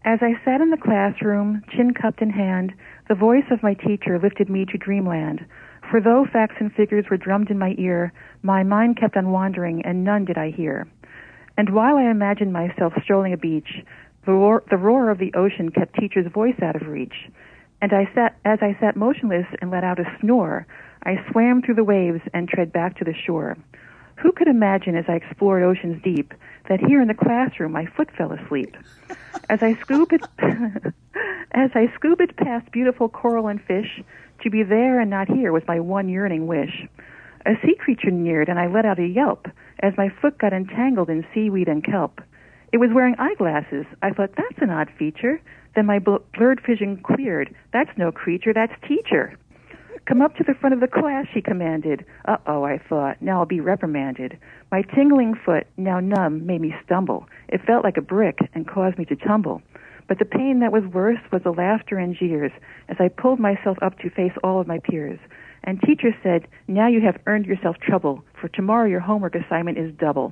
As 0.03 0.19
I 0.21 0.33
sat 0.43 0.59
in 0.61 0.69
the 0.69 0.77
classroom, 0.77 1.61
chin 1.71 1.93
cupped 1.93 2.21
in 2.21 2.29
hand, 2.29 2.73
the 3.07 3.15
voice 3.15 3.45
of 3.51 3.63
my 3.63 3.73
teacher 3.73 4.19
lifted 4.21 4.49
me 4.49 4.65
to 4.65 4.77
dreamland. 4.77 5.45
For 5.89 6.01
though 6.01 6.25
facts 6.31 6.55
and 6.59 6.73
figures 6.73 7.05
were 7.09 7.17
drummed 7.17 7.49
in 7.51 7.57
my 7.59 7.73
ear, 7.77 8.11
my 8.41 8.63
mind 8.63 8.97
kept 8.99 9.15
on 9.15 9.31
wandering, 9.31 9.83
and 9.85 10.03
none 10.03 10.25
did 10.25 10.37
I 10.37 10.51
hear. 10.51 10.87
And 11.57 11.73
while 11.73 11.97
I 11.97 12.09
imagined 12.09 12.51
myself 12.51 12.93
strolling 13.03 13.33
a 13.33 13.37
beach, 13.37 13.83
the 14.25 14.33
roar, 14.33 14.63
the 14.69 14.77
roar 14.77 15.09
of 15.09 15.19
the 15.19 15.33
ocean 15.33 15.69
kept 15.71 15.95
teacher's 15.95 16.31
voice 16.31 16.59
out 16.61 16.75
of 16.75 16.87
reach. 16.87 17.29
And 17.81 17.93
I 17.93 18.09
sat, 18.15 18.37
as 18.43 18.59
I 18.61 18.77
sat 18.79 18.95
motionless 18.95 19.45
and 19.61 19.71
let 19.71 19.83
out 19.83 19.99
a 19.99 20.17
snore, 20.19 20.65
I 21.03 21.23
swam 21.31 21.61
through 21.61 21.75
the 21.75 21.83
waves 21.83 22.21
and 22.33 22.49
tread 22.49 22.73
back 22.73 22.97
to 22.97 23.03
the 23.03 23.13
shore. 23.13 23.57
Who 24.15 24.31
could 24.31 24.47
imagine 24.47 24.95
as 24.95 25.05
I 25.07 25.13
explored 25.13 25.63
oceans 25.63 26.01
deep 26.03 26.33
that 26.67 26.79
here 26.79 27.01
in 27.01 27.07
the 27.07 27.13
classroom 27.13 27.73
my 27.73 27.85
foot 27.85 28.09
fell 28.17 28.31
asleep? 28.31 28.75
As 29.49 29.61
I 29.61 29.75
scoop 29.75 30.13
it, 30.13 30.23
as 31.51 31.69
I 31.75 31.91
scoop 31.95 32.21
it 32.21 32.35
past 32.37 32.71
beautiful 32.71 33.09
coral 33.09 33.47
and 33.47 33.61
fish, 33.61 34.01
to 34.41 34.49
be 34.49 34.63
there 34.63 34.99
and 34.99 35.09
not 35.09 35.27
here 35.29 35.51
was 35.51 35.63
my 35.67 35.79
one 35.79 36.09
yearning 36.09 36.47
wish. 36.47 36.87
A 37.45 37.53
sea 37.63 37.75
creature 37.75 38.11
neared 38.11 38.49
and 38.49 38.57
I 38.57 38.67
let 38.67 38.85
out 38.85 38.99
a 38.99 39.07
yelp 39.07 39.47
as 39.79 39.93
my 39.97 40.09
foot 40.21 40.37
got 40.37 40.53
entangled 40.53 41.09
in 41.09 41.25
seaweed 41.33 41.67
and 41.67 41.83
kelp. 41.83 42.21
It 42.71 42.77
was 42.77 42.89
wearing 42.93 43.15
eyeglasses. 43.17 43.85
I 44.01 44.11
thought, 44.11 44.35
that's 44.35 44.61
an 44.61 44.69
odd 44.69 44.89
feature. 44.97 45.41
Then 45.75 45.85
my 45.85 45.99
bl- 45.99 46.17
blurred 46.33 46.61
vision 46.65 46.97
cleared. 46.97 47.53
That's 47.73 47.97
no 47.97 48.11
creature, 48.11 48.53
that's 48.53 48.73
teacher. 48.87 49.37
Come 50.05 50.21
up 50.21 50.35
to 50.35 50.43
the 50.43 50.53
front 50.53 50.73
of 50.73 50.81
the 50.81 50.87
class, 50.87 51.25
she 51.33 51.41
commanded. 51.41 52.05
Uh 52.25 52.37
oh, 52.45 52.63
I 52.63 52.77
thought. 52.77 53.21
Now 53.21 53.39
I'll 53.39 53.45
be 53.45 53.59
reprimanded. 53.59 54.37
My 54.71 54.83
tingling 54.83 55.33
foot, 55.33 55.65
now 55.77 55.99
numb, 55.99 56.45
made 56.45 56.61
me 56.61 56.75
stumble. 56.85 57.27
It 57.49 57.65
felt 57.65 57.83
like 57.83 57.97
a 57.97 58.01
brick 58.01 58.37
and 58.53 58.67
caused 58.67 58.99
me 58.99 59.05
to 59.05 59.15
tumble. 59.15 59.61
But 60.07 60.19
the 60.19 60.25
pain 60.25 60.59
that 60.59 60.71
was 60.71 60.83
worse 60.93 61.19
was 61.31 61.41
the 61.43 61.51
laughter 61.51 61.97
and 61.97 62.15
jeers 62.15 62.51
as 62.87 62.97
I 62.99 63.07
pulled 63.07 63.39
myself 63.39 63.77
up 63.81 63.97
to 63.99 64.11
face 64.11 64.33
all 64.43 64.61
of 64.61 64.67
my 64.67 64.77
peers. 64.79 65.19
And 65.63 65.81
teacher 65.81 66.15
said, 66.21 66.47
Now 66.67 66.87
you 66.87 67.01
have 67.01 67.19
earned 67.25 67.47
yourself 67.47 67.77
trouble, 67.79 68.23
for 68.45 68.49
tomorrow 68.49 68.85
your 68.85 68.99
homework 68.99 69.33
assignment 69.33 69.75
is 69.75 69.91
double. 69.95 70.31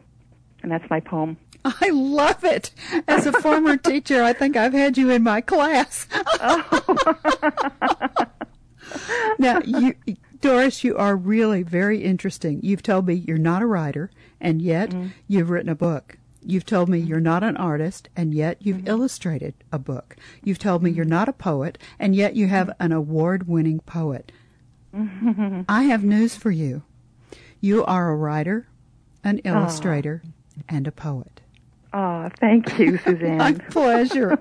And 0.62 0.72
that's 0.72 0.88
my 0.88 1.00
poem. 1.00 1.36
I 1.66 1.90
love 1.90 2.44
it. 2.44 2.70
As 3.08 3.26
a 3.26 3.32
former 3.32 3.76
teacher, 3.90 4.22
I 4.22 4.34
think 4.34 4.56
I've 4.56 4.74
had 4.74 5.00
you 5.00 5.10
in 5.10 5.24
my 5.24 5.42
class. 5.42 6.06
Oh. 6.40 7.76
now, 9.40 9.62
you, 9.66 9.96
Doris, 10.42 10.84
you 10.84 10.96
are 10.96 11.16
really 11.16 11.64
very 11.64 12.04
interesting. 12.04 12.60
You've 12.62 12.84
told 12.84 13.08
me 13.08 13.16
you're 13.16 13.40
not 13.40 13.64
a 13.64 13.66
writer, 13.66 14.12
and 14.40 14.62
yet 14.62 14.92
mm-hmm. 14.92 15.08
you've 15.28 15.50
written 15.50 15.70
a 15.70 15.76
book. 15.76 16.20
You've 16.46 16.68
told 16.68 16.90
me 16.90 17.00
you're 17.00 17.20
not 17.20 17.42
an 17.42 17.58
artist, 17.58 18.10
and 18.16 18.32
yet 18.32 18.58
you've 18.60 18.78
mm-hmm. 18.78 18.90
illustrated 18.90 19.56
a 19.72 19.80
book. 19.80 20.18
You've 20.44 20.60
told 20.60 20.84
me 20.84 20.92
you're 20.92 21.04
not 21.04 21.30
a 21.30 21.34
poet, 21.34 21.80
and 21.98 22.16
yet 22.16 22.36
you 22.36 22.48
have 22.48 22.68
mm-hmm. 22.68 22.84
an 22.84 22.92
award 22.92 23.48
winning 23.48 23.80
poet. 23.80 24.32
I 25.68 25.86
have 25.86 26.04
news 26.04 26.36
for 26.36 26.52
you. 26.52 26.84
You 27.64 27.86
are 27.86 28.10
a 28.10 28.16
writer, 28.18 28.68
an 29.24 29.40
ah. 29.46 29.48
illustrator, 29.48 30.22
and 30.68 30.86
a 30.86 30.92
poet. 30.92 31.40
Oh, 31.94 32.30
thank 32.38 32.78
you, 32.78 32.98
Suzanne. 33.06 33.38
My 33.38 33.54
pleasure. 33.54 34.38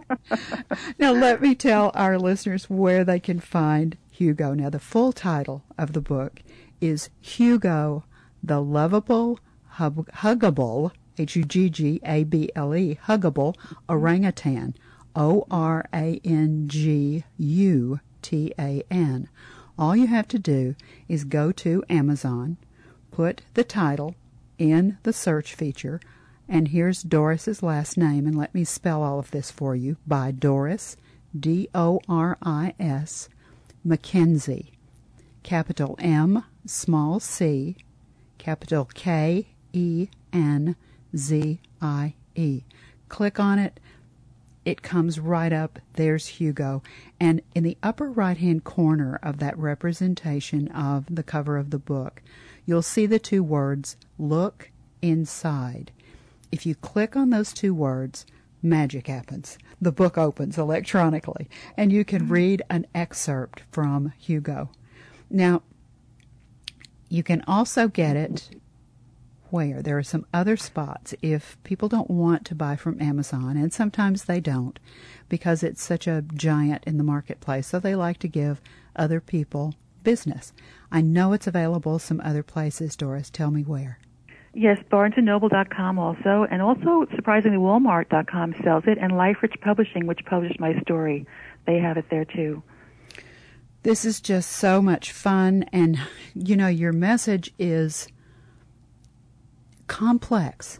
now, 0.98 1.12
let 1.12 1.40
me 1.40 1.54
tell 1.54 1.92
our 1.94 2.18
listeners 2.18 2.68
where 2.68 3.04
they 3.04 3.20
can 3.20 3.38
find 3.38 3.96
Hugo. 4.10 4.54
Now, 4.54 4.70
the 4.70 4.80
full 4.80 5.12
title 5.12 5.62
of 5.78 5.92
the 5.92 6.00
book 6.00 6.42
is 6.80 7.10
Hugo, 7.20 8.02
The 8.42 8.60
Lovable, 8.60 9.38
hug- 9.68 10.10
Huggable, 10.10 10.90
H 11.16 11.36
U 11.36 11.44
G 11.44 11.70
G 11.70 12.00
A 12.04 12.24
B 12.24 12.50
L 12.56 12.74
E, 12.74 12.98
Huggable 13.06 13.54
Orangutan, 13.88 14.74
O 15.14 15.46
R 15.48 15.86
A 15.94 16.20
N 16.24 16.66
G 16.66 17.22
U 17.38 18.00
T 18.20 18.52
A 18.58 18.82
N. 18.90 19.28
All 19.78 19.94
you 19.94 20.08
have 20.08 20.26
to 20.26 20.40
do 20.40 20.74
is 21.06 21.22
go 21.22 21.52
to 21.52 21.84
Amazon, 21.88 22.56
put 23.12 23.42
the 23.54 23.62
title 23.62 24.16
in 24.58 24.98
the 25.04 25.12
search 25.12 25.54
feature, 25.54 26.00
and 26.48 26.68
here's 26.68 27.02
Doris's 27.02 27.62
last 27.62 27.96
name, 27.96 28.26
and 28.26 28.36
let 28.36 28.54
me 28.54 28.64
spell 28.64 29.02
all 29.02 29.18
of 29.18 29.30
this 29.30 29.50
for 29.50 29.76
you 29.76 29.96
by 30.06 30.32
Doris, 30.32 30.96
D 31.38 31.68
O 31.74 32.00
R 32.08 32.36
I 32.42 32.74
S, 32.80 33.28
McKenzie, 33.86 34.70
capital 35.42 35.96
M, 36.00 36.44
small 36.66 37.20
c, 37.20 37.76
capital 38.38 38.88
K 38.92 39.46
E 39.72 40.08
N 40.32 40.76
Z 41.16 41.60
I 41.80 42.14
E. 42.34 42.62
Click 43.08 43.38
on 43.38 43.58
it. 43.58 43.78
It 44.64 44.82
comes 44.82 45.18
right 45.18 45.52
up. 45.52 45.80
There's 45.94 46.26
Hugo. 46.26 46.82
And 47.18 47.42
in 47.54 47.64
the 47.64 47.76
upper 47.82 48.10
right 48.10 48.36
hand 48.36 48.64
corner 48.64 49.18
of 49.22 49.38
that 49.38 49.58
representation 49.58 50.68
of 50.68 51.04
the 51.12 51.24
cover 51.24 51.56
of 51.56 51.70
the 51.70 51.78
book, 51.78 52.22
you'll 52.66 52.82
see 52.82 53.06
the 53.06 53.18
two 53.18 53.42
words, 53.42 53.96
Look 54.18 54.70
Inside. 55.00 55.90
If 56.50 56.66
you 56.66 56.74
click 56.74 57.16
on 57.16 57.30
those 57.30 57.52
two 57.52 57.74
words, 57.74 58.24
magic 58.62 59.08
happens. 59.08 59.58
The 59.80 59.92
book 59.92 60.16
opens 60.16 60.58
electronically, 60.58 61.48
and 61.76 61.90
you 61.90 62.04
can 62.04 62.26
mm. 62.26 62.30
read 62.30 62.62
an 62.70 62.86
excerpt 62.94 63.62
from 63.72 64.12
Hugo. 64.18 64.70
Now, 65.28 65.62
you 67.08 67.22
can 67.22 67.42
also 67.46 67.88
get 67.88 68.16
it 68.16 68.50
where 69.50 69.82
there 69.82 69.98
are 69.98 70.02
some 70.02 70.24
other 70.32 70.56
spots 70.56 71.14
if 71.20 71.62
people 71.62 71.88
don't 71.88 72.10
want 72.10 72.46
to 72.46 72.54
buy 72.54 72.74
from 72.76 73.00
Amazon, 73.02 73.56
and 73.56 73.72
sometimes 73.72 74.24
they 74.24 74.40
don't 74.40 74.78
because 75.28 75.62
it's 75.62 75.82
such 75.82 76.06
a 76.06 76.24
giant 76.34 76.82
in 76.86 76.96
the 76.96 77.04
marketplace, 77.04 77.66
so 77.66 77.78
they 77.78 77.94
like 77.94 78.18
to 78.18 78.28
give 78.28 78.62
other 78.96 79.20
people 79.20 79.74
business. 80.02 80.52
I 80.90 81.00
know 81.00 81.32
it's 81.32 81.46
available 81.46 81.98
some 81.98 82.20
other 82.24 82.42
places, 82.42 82.96
Doris. 82.96 83.30
Tell 83.30 83.50
me 83.50 83.62
where. 83.62 83.98
Yes, 84.54 84.78
BarnesandNoble.com 84.90 85.98
also, 85.98 86.46
and 86.50 86.60
also 86.60 87.06
surprisingly 87.14 87.56
Walmart.com 87.56 88.54
sells 88.62 88.84
it, 88.86 88.98
and 88.98 89.12
LifeRich 89.12 89.60
Publishing, 89.62 90.06
which 90.06 90.20
published 90.26 90.60
my 90.60 90.78
story, 90.80 91.26
they 91.66 91.78
have 91.78 91.96
it 91.96 92.04
there 92.10 92.26
too. 92.26 92.62
This 93.82 94.04
is 94.04 94.20
just 94.20 94.50
so 94.50 94.82
much 94.82 95.10
fun, 95.10 95.64
and 95.72 95.98
you 96.34 96.56
know 96.56 96.68
your 96.68 96.92
message 96.92 97.52
is 97.58 98.08
complex. 99.86 100.78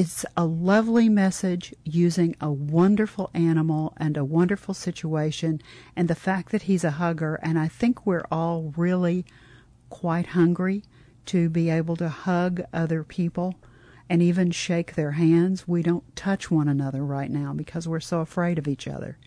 It's 0.00 0.24
a 0.34 0.46
lovely 0.46 1.10
message 1.10 1.74
using 1.84 2.34
a 2.40 2.50
wonderful 2.50 3.28
animal 3.34 3.92
and 3.98 4.16
a 4.16 4.24
wonderful 4.24 4.72
situation, 4.72 5.60
and 5.94 6.08
the 6.08 6.14
fact 6.14 6.52
that 6.52 6.62
he's 6.62 6.84
a 6.84 6.92
hugger, 6.92 7.34
and 7.42 7.58
I 7.58 7.68
think 7.68 8.06
we're 8.06 8.24
all 8.32 8.72
really 8.78 9.26
quite 9.90 10.28
hungry 10.28 10.84
to 11.26 11.50
be 11.50 11.68
able 11.68 11.96
to 11.96 12.08
hug 12.08 12.62
other 12.72 13.04
people 13.04 13.56
and 14.08 14.22
even 14.22 14.50
shake 14.50 14.94
their 14.94 15.10
hands. 15.10 15.68
We 15.68 15.82
don't 15.82 16.16
touch 16.16 16.50
one 16.50 16.66
another 16.66 17.04
right 17.04 17.30
now 17.30 17.52
because 17.52 17.86
we're 17.86 18.00
so 18.00 18.20
afraid 18.20 18.58
of 18.58 18.66
each 18.66 18.88
other. 18.88 19.18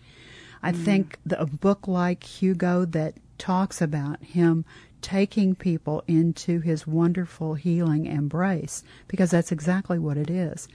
I 0.60 0.72
mm. 0.72 0.84
think 0.84 1.20
the, 1.24 1.40
a 1.40 1.46
book 1.46 1.86
like 1.86 2.24
Hugo 2.24 2.84
that 2.86 3.14
talks 3.38 3.80
about 3.80 4.24
him 4.24 4.64
taking 5.04 5.54
people 5.54 6.02
into 6.08 6.60
his 6.60 6.86
wonderful 6.86 7.52
healing 7.52 8.06
embrace, 8.06 8.82
because 9.06 9.30
that's 9.30 9.52
exactly 9.52 9.98
what 9.98 10.16
it 10.16 10.30
is, 10.30 10.66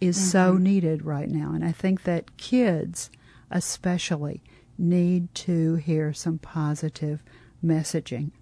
is 0.00 0.18
mm-hmm. 0.18 0.26
so 0.26 0.56
needed 0.56 1.04
right 1.04 1.30
now. 1.30 1.52
And 1.54 1.64
I 1.64 1.70
think 1.70 2.02
that 2.02 2.36
kids, 2.36 3.10
especially, 3.48 4.42
need 4.76 5.32
to 5.36 5.76
hear 5.76 6.12
some 6.12 6.38
positive 6.38 7.22
messaging. 7.64 8.32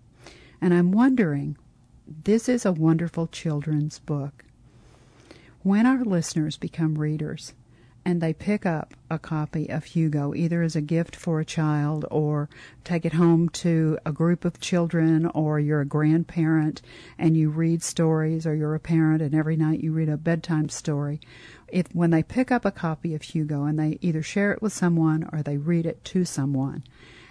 And 0.62 0.72
I'm 0.72 0.92
wondering 0.92 1.58
this 2.24 2.48
is 2.48 2.64
a 2.64 2.72
wonderful 2.72 3.26
children's 3.26 3.98
book. 3.98 4.44
When 5.62 5.84
our 5.84 6.04
listeners 6.04 6.56
become 6.56 6.94
readers 6.94 7.52
and 8.04 8.20
they 8.20 8.32
pick 8.32 8.66
up 8.66 8.94
a 9.10 9.18
copy 9.18 9.68
of 9.68 9.84
Hugo, 9.84 10.34
either 10.34 10.62
as 10.62 10.76
a 10.76 10.80
gift 10.80 11.16
for 11.16 11.40
a 11.40 11.44
child 11.44 12.04
or 12.10 12.48
take 12.84 13.06
it 13.06 13.14
home 13.14 13.48
to 13.48 13.98
a 14.04 14.12
group 14.12 14.44
of 14.44 14.60
children, 14.60 15.26
or 15.26 15.58
you're 15.58 15.80
a 15.80 15.86
grandparent 15.86 16.82
and 17.18 17.36
you 17.36 17.48
read 17.48 17.82
stories, 17.82 18.46
or 18.46 18.54
you're 18.54 18.74
a 18.74 18.80
parent 18.80 19.22
and 19.22 19.34
every 19.34 19.56
night 19.56 19.80
you 19.80 19.92
read 19.92 20.08
a 20.08 20.16
bedtime 20.16 20.68
story, 20.68 21.20
if 21.68 21.86
when 21.94 22.10
they 22.10 22.22
pick 22.22 22.52
up 22.52 22.64
a 22.64 22.70
copy 22.70 23.14
of 23.14 23.22
Hugo 23.22 23.64
and 23.64 23.78
they 23.78 23.98
either 24.00 24.22
share 24.22 24.52
it 24.52 24.60
with 24.60 24.72
someone 24.72 25.28
or 25.32 25.42
they 25.42 25.56
read 25.56 25.86
it 25.86 26.04
to 26.04 26.24
someone, 26.24 26.84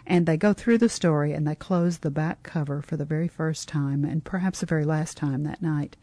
and 0.06 0.26
they 0.26 0.38
go 0.38 0.54
through 0.54 0.80
the 0.80 0.90
story 0.90 1.34
and 1.34 1.48
they 1.48 1.56
close 1.56 2.00
the 2.00 2.12
back 2.12 2.44
cover 2.44 2.82
for 2.82 2.98
the 2.98 3.06
very 3.06 3.28
first 3.28 3.68
time 3.68 4.04
and 4.04 4.26
perhaps 4.26 4.60
the 4.60 4.66
very 4.66 4.86
last 4.86 5.16
time 5.18 5.44
that 5.44 5.62
night. 5.62 5.96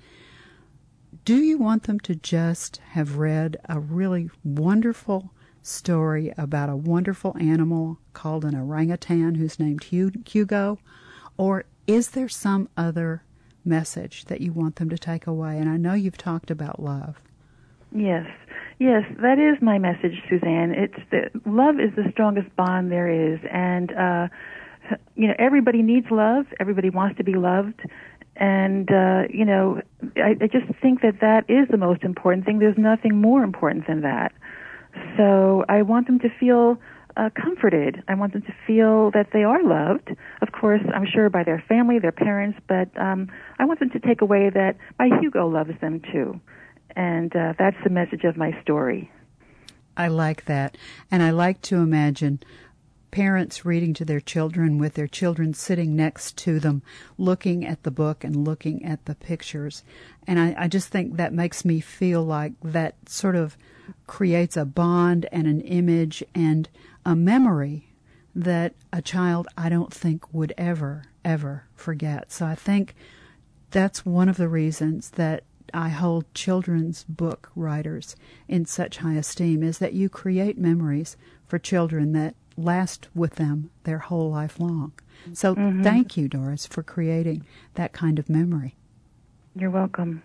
Do 1.25 1.37
you 1.37 1.59
want 1.59 1.83
them 1.83 2.01
to 2.01 2.15
just 2.15 2.79
have 2.93 3.19
read 3.19 3.59
a 3.69 3.79
really 3.79 4.31
wonderful 4.43 5.31
story 5.63 6.33
about 6.39 6.71
a 6.71 6.77
wonderful 6.77 7.37
animal 7.39 7.99
called 8.15 8.45
an 8.45 8.55
orangutan 8.55 9.35
who's 9.35 9.61
named 9.61 9.85
Hugo? 9.85 10.79
Or 11.37 11.65
is 11.87 12.11
there 12.11 12.29
some 12.29 12.69
other 12.77 13.23
message 13.65 14.25
that 14.27 14.41
you 14.41 14.53
want 14.53 14.77
them 14.77 14.89
to 14.89 14.99
take 14.99 15.27
away? 15.27 15.59
And 15.59 15.69
I 15.69 15.77
know 15.77 15.93
you've 15.93 16.17
talked 16.17 16.51
about 16.51 16.83
love. 16.83 17.21
Yes. 17.95 18.27
Yes, 18.79 19.05
that 19.21 19.39
is 19.39 19.61
my 19.61 19.79
message, 19.79 20.23
Suzanne. 20.31 20.73
It's 20.73 20.95
that 21.11 21.33
love 21.47 21.75
is 21.79 21.95
the 21.97 22.11
strongest 22.13 22.55
bond 22.57 22.91
there 22.91 23.11
is, 23.11 23.39
and 23.53 23.93
uh, 23.93 24.29
you 25.17 25.29
know 25.29 25.35
everybody 25.39 25.83
needs 25.83 26.07
love. 26.11 26.47
Everybody 26.59 26.89
wants 26.89 27.19
to 27.19 27.25
be 27.25 27.35
loved, 27.35 27.83
and 28.41 28.91
uh, 28.91 29.23
you 29.31 29.45
know 29.45 29.81
I, 30.17 30.37
I 30.41 30.47
just 30.49 30.67
think 30.83 31.03
that 31.03 31.21
that 31.21 31.49
is 31.49 31.69
the 31.71 31.77
most 31.77 32.03
important 32.03 32.45
thing. 32.45 32.59
There's 32.59 32.79
nothing 32.79 33.21
more 33.21 33.45
important 33.45 33.87
than 33.87 34.01
that. 34.01 34.33
So 35.17 35.65
I 35.69 35.83
want 35.83 36.09
them 36.09 36.19
to 36.19 36.29
feel 36.41 36.77
uh, 37.17 37.31
comforted. 37.41 38.03
I 38.09 38.15
want 38.15 38.33
them 38.33 38.43
to 38.43 38.55
feel 38.67 39.13
that 39.13 39.29
they 39.33 39.45
are 39.45 39.63
loved. 39.63 40.11
Of 40.43 40.51
course, 40.51 40.81
I'm 40.93 41.07
sure 41.07 41.31
by 41.31 41.45
their 41.45 41.63
family, 41.69 42.01
their 42.01 42.11
parents, 42.11 42.59
but 42.67 42.89
um, 42.99 43.29
I 43.61 43.65
want 43.67 43.79
them 43.79 43.91
to 43.91 44.01
take 44.01 44.21
away 44.21 44.51
that 44.51 44.77
my 44.99 45.09
Hugo 45.21 45.47
loves 45.47 45.79
them 45.81 46.01
too 46.13 46.41
and 46.97 47.35
uh, 47.35 47.55
that's 47.59 47.77
the 47.85 47.91
message 47.91 48.25
of 48.25 48.37
my 48.37 48.59
story. 48.63 49.11
I 49.97 50.09
like 50.09 50.47
that. 50.47 50.77
And 51.11 51.23
I 51.23 51.31
like 51.31 51.61
to 51.63 51.77
imagine 51.77 52.41
parents 53.11 53.65
reading 53.65 53.95
to 53.95 54.05
their 54.05 54.21
children 54.21 54.79
with 54.79 54.95
their 54.95 55.07
children 55.07 55.55
sitting 55.55 55.97
next 55.97 56.37
to 56.39 56.61
them, 56.61 56.83
looking 57.19 57.67
at 57.67 57.83
the 57.83 57.91
book 57.91 58.25
and 58.25 58.45
looking 58.45 58.85
at 58.85 59.05
the 59.05 59.15
pictures. 59.15 59.83
And 60.27 60.39
I, 60.39 60.55
I 60.59 60.69
just 60.69 60.89
think 60.89 61.17
that 61.17 61.33
makes 61.33 61.65
me 61.65 61.81
feel 61.81 62.23
like 62.23 62.53
that 62.63 62.97
sort 63.09 63.37
of 63.37 63.57
creates 64.07 64.57
a 64.57 64.65
bond 64.65 65.27
and 65.33 65.47
an 65.47 65.61
image 65.63 66.23
and 66.35 66.69
a 67.05 67.17
memory 67.17 67.87
that 68.35 68.75
a 68.93 69.03
child 69.03 69.49
I 69.57 69.69
don't 69.69 69.93
think 69.93 70.33
would 70.33 70.55
ever, 70.57 71.05
ever 71.25 71.65
forget. 71.75 72.31
So 72.31 72.47
I 72.47 72.55
think 72.55 72.95
that's 73.71 74.07
one 74.07 74.29
of 74.29 74.37
the 74.37 74.49
reasons 74.49 75.11
that 75.11 75.45
I 75.73 75.89
hold 75.89 76.33
children's 76.35 77.05
book 77.05 77.51
writers 77.55 78.17
in 78.49 78.67
such 78.67 78.99
high 78.99 79.15
esteem 79.15 79.63
is 79.63 79.79
that 79.79 79.93
you 79.93 80.09
create 80.09 80.59
memories 80.59 81.17
for 81.47 81.59
children 81.59 82.13
that 82.13 82.35
last 82.57 83.09
with 83.15 83.37
them 83.37 83.71
their 83.85 83.99
whole 83.99 84.31
life 84.31 84.59
long. 84.61 84.93
So 85.33 85.55
mm-hmm. 85.55 85.83
thank 85.83 86.17
you, 86.17 86.29
Doris, 86.29 86.67
for 86.67 86.83
creating 86.83 87.45
that 87.75 87.93
kind 87.93 88.19
of 88.19 88.29
memory. 88.29 88.77
You're 89.55 89.71
welcome. 89.71 90.23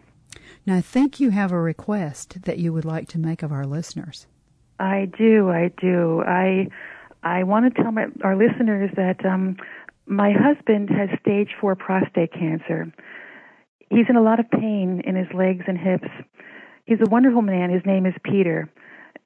Now, 0.66 0.76
I 0.76 0.82
think 0.82 1.20
you 1.20 1.32
have 1.32 1.52
a 1.52 1.60
request 1.60 2.44
that 2.44 2.60
you 2.60 2.74
would 2.74 2.86
like 2.86 3.08
to 3.10 3.20
make 3.20 3.44
of 3.44 3.52
our 3.52 3.66
listeners. 3.66 4.28
I 4.80 5.10
do. 5.18 5.50
I 5.50 5.72
do. 5.80 6.22
I 6.26 6.68
I 7.24 7.44
want 7.44 7.74
to 7.74 7.82
tell 7.82 7.92
my, 7.92 8.08
our 8.24 8.36
listeners 8.36 8.92
that 8.96 9.26
um, 9.26 9.58
my 10.06 10.32
husband 10.32 10.90
has 10.90 11.10
stage 11.22 11.50
four 11.60 11.76
prostate 11.76 12.34
cancer 12.34 12.92
he's 13.90 14.06
in 14.10 14.16
a 14.16 14.22
lot 14.22 14.40
of 14.40 14.50
pain 14.50 15.02
in 15.06 15.16
his 15.16 15.28
legs 15.34 15.66
and 15.68 15.78
hips. 15.78 16.10
He's 16.86 17.00
a 17.06 17.10
wonderful 17.10 17.42
man. 17.42 17.70
His 17.70 17.86
name 17.86 18.06
is 18.06 18.14
Peter. 18.24 18.70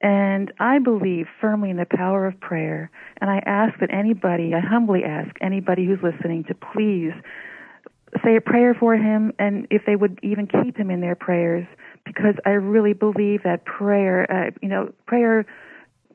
And 0.02 0.52
I 0.58 0.78
believe 0.78 1.26
firmly 1.40 1.70
in 1.70 1.76
the 1.76 1.86
power 1.86 2.26
of 2.26 2.40
prayer. 2.40 2.90
And 3.20 3.30
I 3.30 3.42
ask 3.44 3.78
that 3.80 3.92
anybody, 3.92 4.54
I 4.54 4.60
humbly 4.60 5.04
ask 5.04 5.30
anybody 5.40 5.84
who's 5.84 5.98
listening 6.02 6.44
to 6.44 6.54
please 6.54 7.12
say 8.24 8.36
a 8.36 8.40
prayer 8.40 8.74
for 8.74 8.96
him 8.96 9.32
and 9.38 9.66
if 9.70 9.82
they 9.86 9.94
would 9.94 10.18
even 10.22 10.46
keep 10.46 10.76
him 10.76 10.90
in 10.90 11.00
their 11.00 11.14
prayers 11.14 11.66
because 12.04 12.34
I 12.44 12.50
really 12.50 12.92
believe 12.92 13.42
that 13.44 13.64
prayer, 13.64 14.26
uh, 14.30 14.50
you 14.60 14.68
know, 14.68 14.92
prayer 15.06 15.46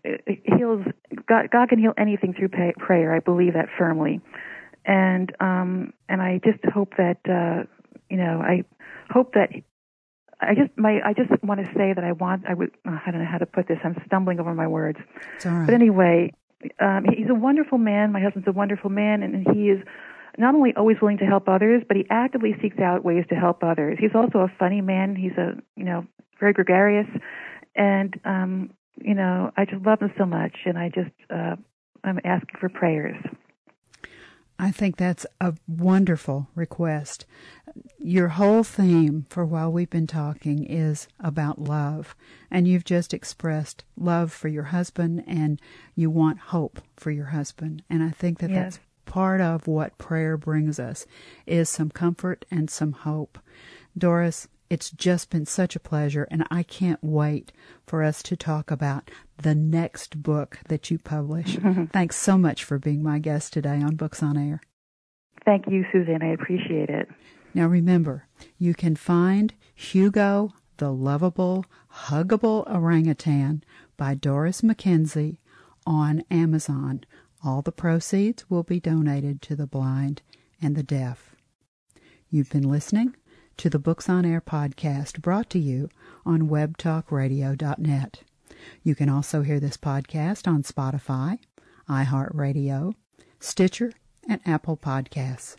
uh, 0.05 0.17
heals, 0.57 0.83
God, 1.27 1.49
God 1.51 1.69
can 1.69 1.79
heal 1.79 1.93
anything 1.97 2.33
through 2.33 2.49
pay, 2.49 2.73
prayer. 2.77 3.13
I 3.13 3.19
believe 3.19 3.53
that 3.53 3.69
firmly. 3.77 4.19
And, 4.85 5.31
um, 5.39 5.93
and 6.09 6.21
I 6.21 6.41
just 6.43 6.63
hope 6.65 6.93
that, 6.97 7.17
uh, 7.29 7.63
you 8.09 8.17
know, 8.17 8.41
I 8.41 8.63
hope 9.09 9.33
that 9.33 9.51
I 10.41 10.53
just 10.53 10.77
my 10.77 11.01
I 11.03 11.13
just 11.13 11.31
want 11.43 11.65
to 11.65 11.71
say 11.73 11.93
that 11.93 12.03
I 12.03 12.11
want 12.11 12.45
I 12.47 12.53
would 12.53 12.71
I 12.85 13.11
don't 13.11 13.19
know 13.19 13.29
how 13.29 13.37
to 13.37 13.45
put 13.45 13.67
this. 13.67 13.79
I'm 13.83 13.95
stumbling 14.05 14.39
over 14.39 14.53
my 14.53 14.67
words. 14.67 14.99
It's 15.35 15.45
all 15.45 15.53
right. 15.53 15.65
But 15.65 15.75
anyway, 15.75 16.33
um, 16.79 17.05
he's 17.05 17.29
a 17.29 17.35
wonderful 17.35 17.77
man. 17.77 18.11
My 18.11 18.21
husband's 18.21 18.47
a 18.47 18.51
wonderful 18.51 18.89
man, 18.89 19.23
and 19.23 19.45
he 19.53 19.69
is 19.69 19.83
not 20.37 20.55
only 20.55 20.73
always 20.75 20.97
willing 21.01 21.17
to 21.19 21.25
help 21.25 21.47
others, 21.47 21.83
but 21.87 21.95
he 21.95 22.05
actively 22.09 22.55
seeks 22.61 22.79
out 22.79 23.05
ways 23.05 23.25
to 23.29 23.35
help 23.35 23.63
others. 23.63 23.97
He's 23.99 24.15
also 24.15 24.39
a 24.39 24.51
funny 24.59 24.81
man. 24.81 25.15
He's 25.15 25.37
a 25.37 25.55
you 25.75 25.85
know 25.85 26.05
very 26.39 26.53
gregarious, 26.53 27.07
and 27.75 28.19
um, 28.25 28.71
you 28.95 29.15
know 29.15 29.51
I 29.55 29.65
just 29.65 29.85
love 29.85 30.01
him 30.01 30.11
so 30.17 30.25
much, 30.25 30.57
and 30.65 30.77
I 30.77 30.89
just 30.89 31.11
uh, 31.29 31.55
I'm 32.03 32.19
asking 32.23 32.59
for 32.59 32.69
prayers. 32.69 33.17
I 34.57 34.71
think 34.71 34.95
that's 34.97 35.25
a 35.41 35.53
wonderful 35.67 36.47
request. 36.55 37.25
Your 37.97 38.29
whole 38.29 38.63
theme 38.63 39.25
for 39.29 39.45
while 39.45 39.71
we've 39.71 39.89
been 39.89 40.07
talking 40.07 40.63
is 40.63 41.07
about 41.19 41.59
love, 41.59 42.15
and 42.49 42.67
you've 42.67 42.85
just 42.85 43.13
expressed 43.13 43.83
love 43.97 44.31
for 44.31 44.47
your 44.47 44.65
husband 44.65 45.23
and 45.27 45.59
you 45.95 46.09
want 46.09 46.39
hope 46.39 46.81
for 46.95 47.11
your 47.11 47.27
husband. 47.27 47.83
And 47.89 48.03
I 48.03 48.11
think 48.11 48.39
that 48.39 48.49
yes. 48.49 48.75
that's 48.75 48.79
part 49.05 49.41
of 49.41 49.67
what 49.67 49.97
prayer 49.97 50.37
brings 50.37 50.79
us 50.79 51.05
is 51.45 51.69
some 51.69 51.89
comfort 51.89 52.45
and 52.51 52.69
some 52.69 52.91
hope. 52.91 53.39
Doris, 53.97 54.47
it's 54.69 54.91
just 54.91 55.29
been 55.29 55.45
such 55.45 55.75
a 55.75 55.79
pleasure, 55.79 56.27
and 56.31 56.45
I 56.49 56.63
can't 56.63 57.03
wait 57.03 57.51
for 57.85 58.03
us 58.03 58.23
to 58.23 58.35
talk 58.35 58.71
about 58.71 59.11
the 59.37 59.55
next 59.55 60.23
book 60.23 60.59
that 60.67 60.89
you 60.89 60.97
publish. 60.97 61.57
Thanks 61.93 62.15
so 62.15 62.37
much 62.37 62.63
for 62.63 62.79
being 62.79 63.03
my 63.03 63.19
guest 63.19 63.53
today 63.53 63.81
on 63.81 63.95
Books 63.95 64.23
on 64.23 64.37
Air. 64.37 64.61
Thank 65.45 65.65
you, 65.67 65.85
Suzanne. 65.91 66.23
I 66.23 66.33
appreciate 66.33 66.89
it. 66.89 67.07
Now 67.55 67.67
remember, 67.67 68.27
you 68.57 68.73
can 68.73 68.97
find 68.97 69.53
Hugo 69.73 70.53
the 70.77 70.91
Lovable, 70.91 71.65
Huggable 71.89 72.69
Orangutan 72.69 73.63
by 73.95 74.13
Doris 74.13 74.59
McKenzie 74.59 75.37
on 75.87 76.21
Amazon. 76.29 77.05
All 77.45 77.61
the 77.61 77.71
proceeds 77.71 78.49
will 78.49 78.63
be 78.63 78.81
donated 78.81 79.41
to 79.43 79.55
the 79.55 79.67
blind 79.67 80.21
and 80.61 80.75
the 80.75 80.83
deaf. 80.83 81.33
You've 82.29 82.49
been 82.49 82.69
listening 82.69 83.15
to 83.55 83.69
the 83.69 83.79
Books 83.79 84.09
on 84.09 84.25
Air 84.25 84.41
podcast 84.41 85.21
brought 85.21 85.49
to 85.51 85.59
you 85.59 85.87
on 86.25 86.49
webtalkradio.net. 86.49 88.23
You 88.83 88.95
can 88.95 89.07
also 89.07 89.43
hear 89.43 89.61
this 89.61 89.77
podcast 89.77 90.45
on 90.45 90.63
Spotify, 90.63 91.39
iHeartRadio, 91.87 92.95
Stitcher, 93.39 93.93
and 94.27 94.41
Apple 94.45 94.75
Podcasts. 94.75 95.55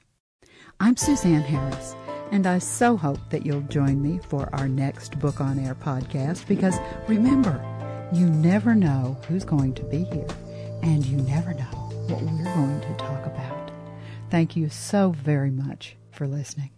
I'm 0.81 0.97
Suzanne 0.97 1.43
Harris, 1.43 1.95
and 2.31 2.47
I 2.47 2.59
so 2.59 2.97
hope 2.97 3.19
that 3.31 3.47
you'll 3.47 3.63
join 3.63 4.03
me 4.03 4.21
for 4.29 4.49
our 4.53 4.69
next 4.69 5.19
Book 5.19 5.41
on 5.41 5.59
Air 5.59 5.75
podcast 5.75 6.47
because 6.47 6.77
remember, 7.09 7.63
you 8.13 8.27
never 8.27 8.75
know 8.75 9.17
who's 9.27 9.45
going 9.45 9.75
to 9.75 9.83
be 9.85 10.05
here, 10.05 10.29
and 10.83 11.05
you 11.05 11.19
never 11.19 11.55
know 11.55 11.65
what 12.09 12.23
we're 12.23 12.55
going 12.55 12.81
to 12.81 12.95
talk 12.99 13.27
about. 13.27 13.71
Thank 14.31 14.57
you 14.57 14.69
so 14.69 15.13
very 15.13 15.51
much 15.51 15.97
for 16.11 16.27
listening. 16.27 16.76